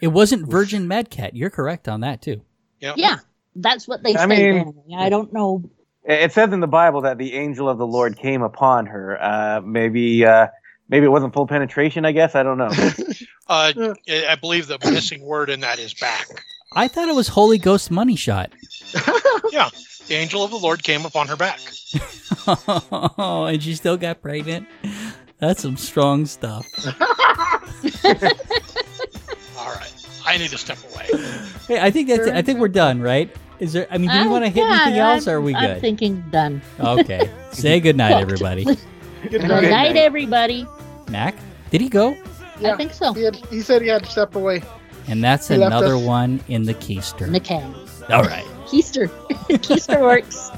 [0.00, 1.34] It wasn't Virgin Mad Cat.
[1.34, 2.42] You're correct on that too.
[2.80, 2.96] Yep.
[2.98, 3.16] Yeah,
[3.56, 4.52] that's what they I say.
[4.52, 5.68] mean- I don't know.
[6.04, 9.20] It it says in the Bible that the angel of the Lord came upon her.
[9.22, 10.48] Uh, maybe, uh,
[10.88, 12.04] maybe it wasn't full penetration.
[12.04, 12.70] I guess I don't know.
[13.50, 13.72] Uh,
[14.10, 16.26] I I believe the missing word in that is back.
[16.74, 18.52] I thought it was Holy Ghost money shot.
[19.50, 19.70] Yeah,
[20.08, 21.60] the angel of the Lord came upon her back.
[23.18, 24.66] and she still got pregnant.
[25.38, 26.66] That's some strong stuff.
[29.58, 29.92] All right,
[30.26, 31.06] I need to step away.
[31.66, 32.34] Hey, I think that's it.
[32.34, 33.34] I think we're done, right?
[33.58, 33.86] Is there?
[33.90, 35.54] I mean, do we Uh, want to hit yeah, anything else, or are I'm- we
[35.54, 35.80] I'm good?
[35.80, 36.62] thinking done.
[36.78, 37.30] Okay.
[37.52, 38.64] Say good night, everybody.
[38.64, 38.78] Good
[39.30, 39.68] Good night.
[39.70, 40.66] night, everybody.
[41.10, 41.34] Mac,
[41.70, 42.16] did he go?
[42.60, 42.74] Yeah.
[42.74, 43.12] I think so.
[43.14, 44.62] he, had, he said he had to step away
[45.06, 47.22] And that's He another one in the keister.
[47.26, 47.72] In the can.
[48.10, 48.44] All right.
[48.68, 49.08] Keister.
[49.48, 50.50] Keister works.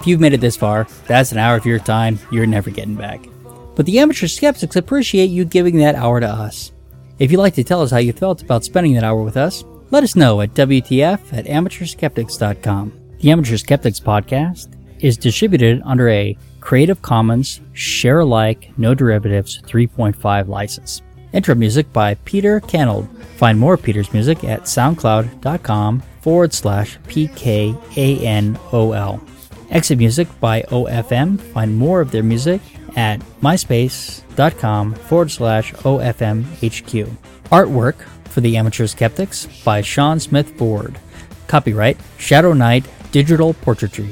[0.00, 2.94] If you've made it this far, that's an hour of your time you're never getting
[2.94, 3.20] back.
[3.76, 6.72] But the amateur skeptics appreciate you giving that hour to us.
[7.18, 9.62] If you'd like to tell us how you felt about spending that hour with us,
[9.90, 12.92] let us know at WTF at amateurskeptics.com.
[13.20, 14.68] The Amateur Skeptics podcast
[15.00, 21.02] is distributed under a Creative Commons Share Alike No Derivatives 3.5 license.
[21.32, 23.08] Intro music by Peter Canold.
[23.36, 29.20] Find more Peter's music at soundcloud.com forward slash PKANOL.
[29.70, 31.40] Exit music by OFM.
[31.40, 32.60] Find more of their music
[32.96, 37.08] at myspace.com forward slash OFMHQ.
[37.44, 40.98] Artwork for the Amateur Skeptics by Sean Smith Ford.
[41.46, 44.08] Copyright Shadow Knight Digital Portraiture.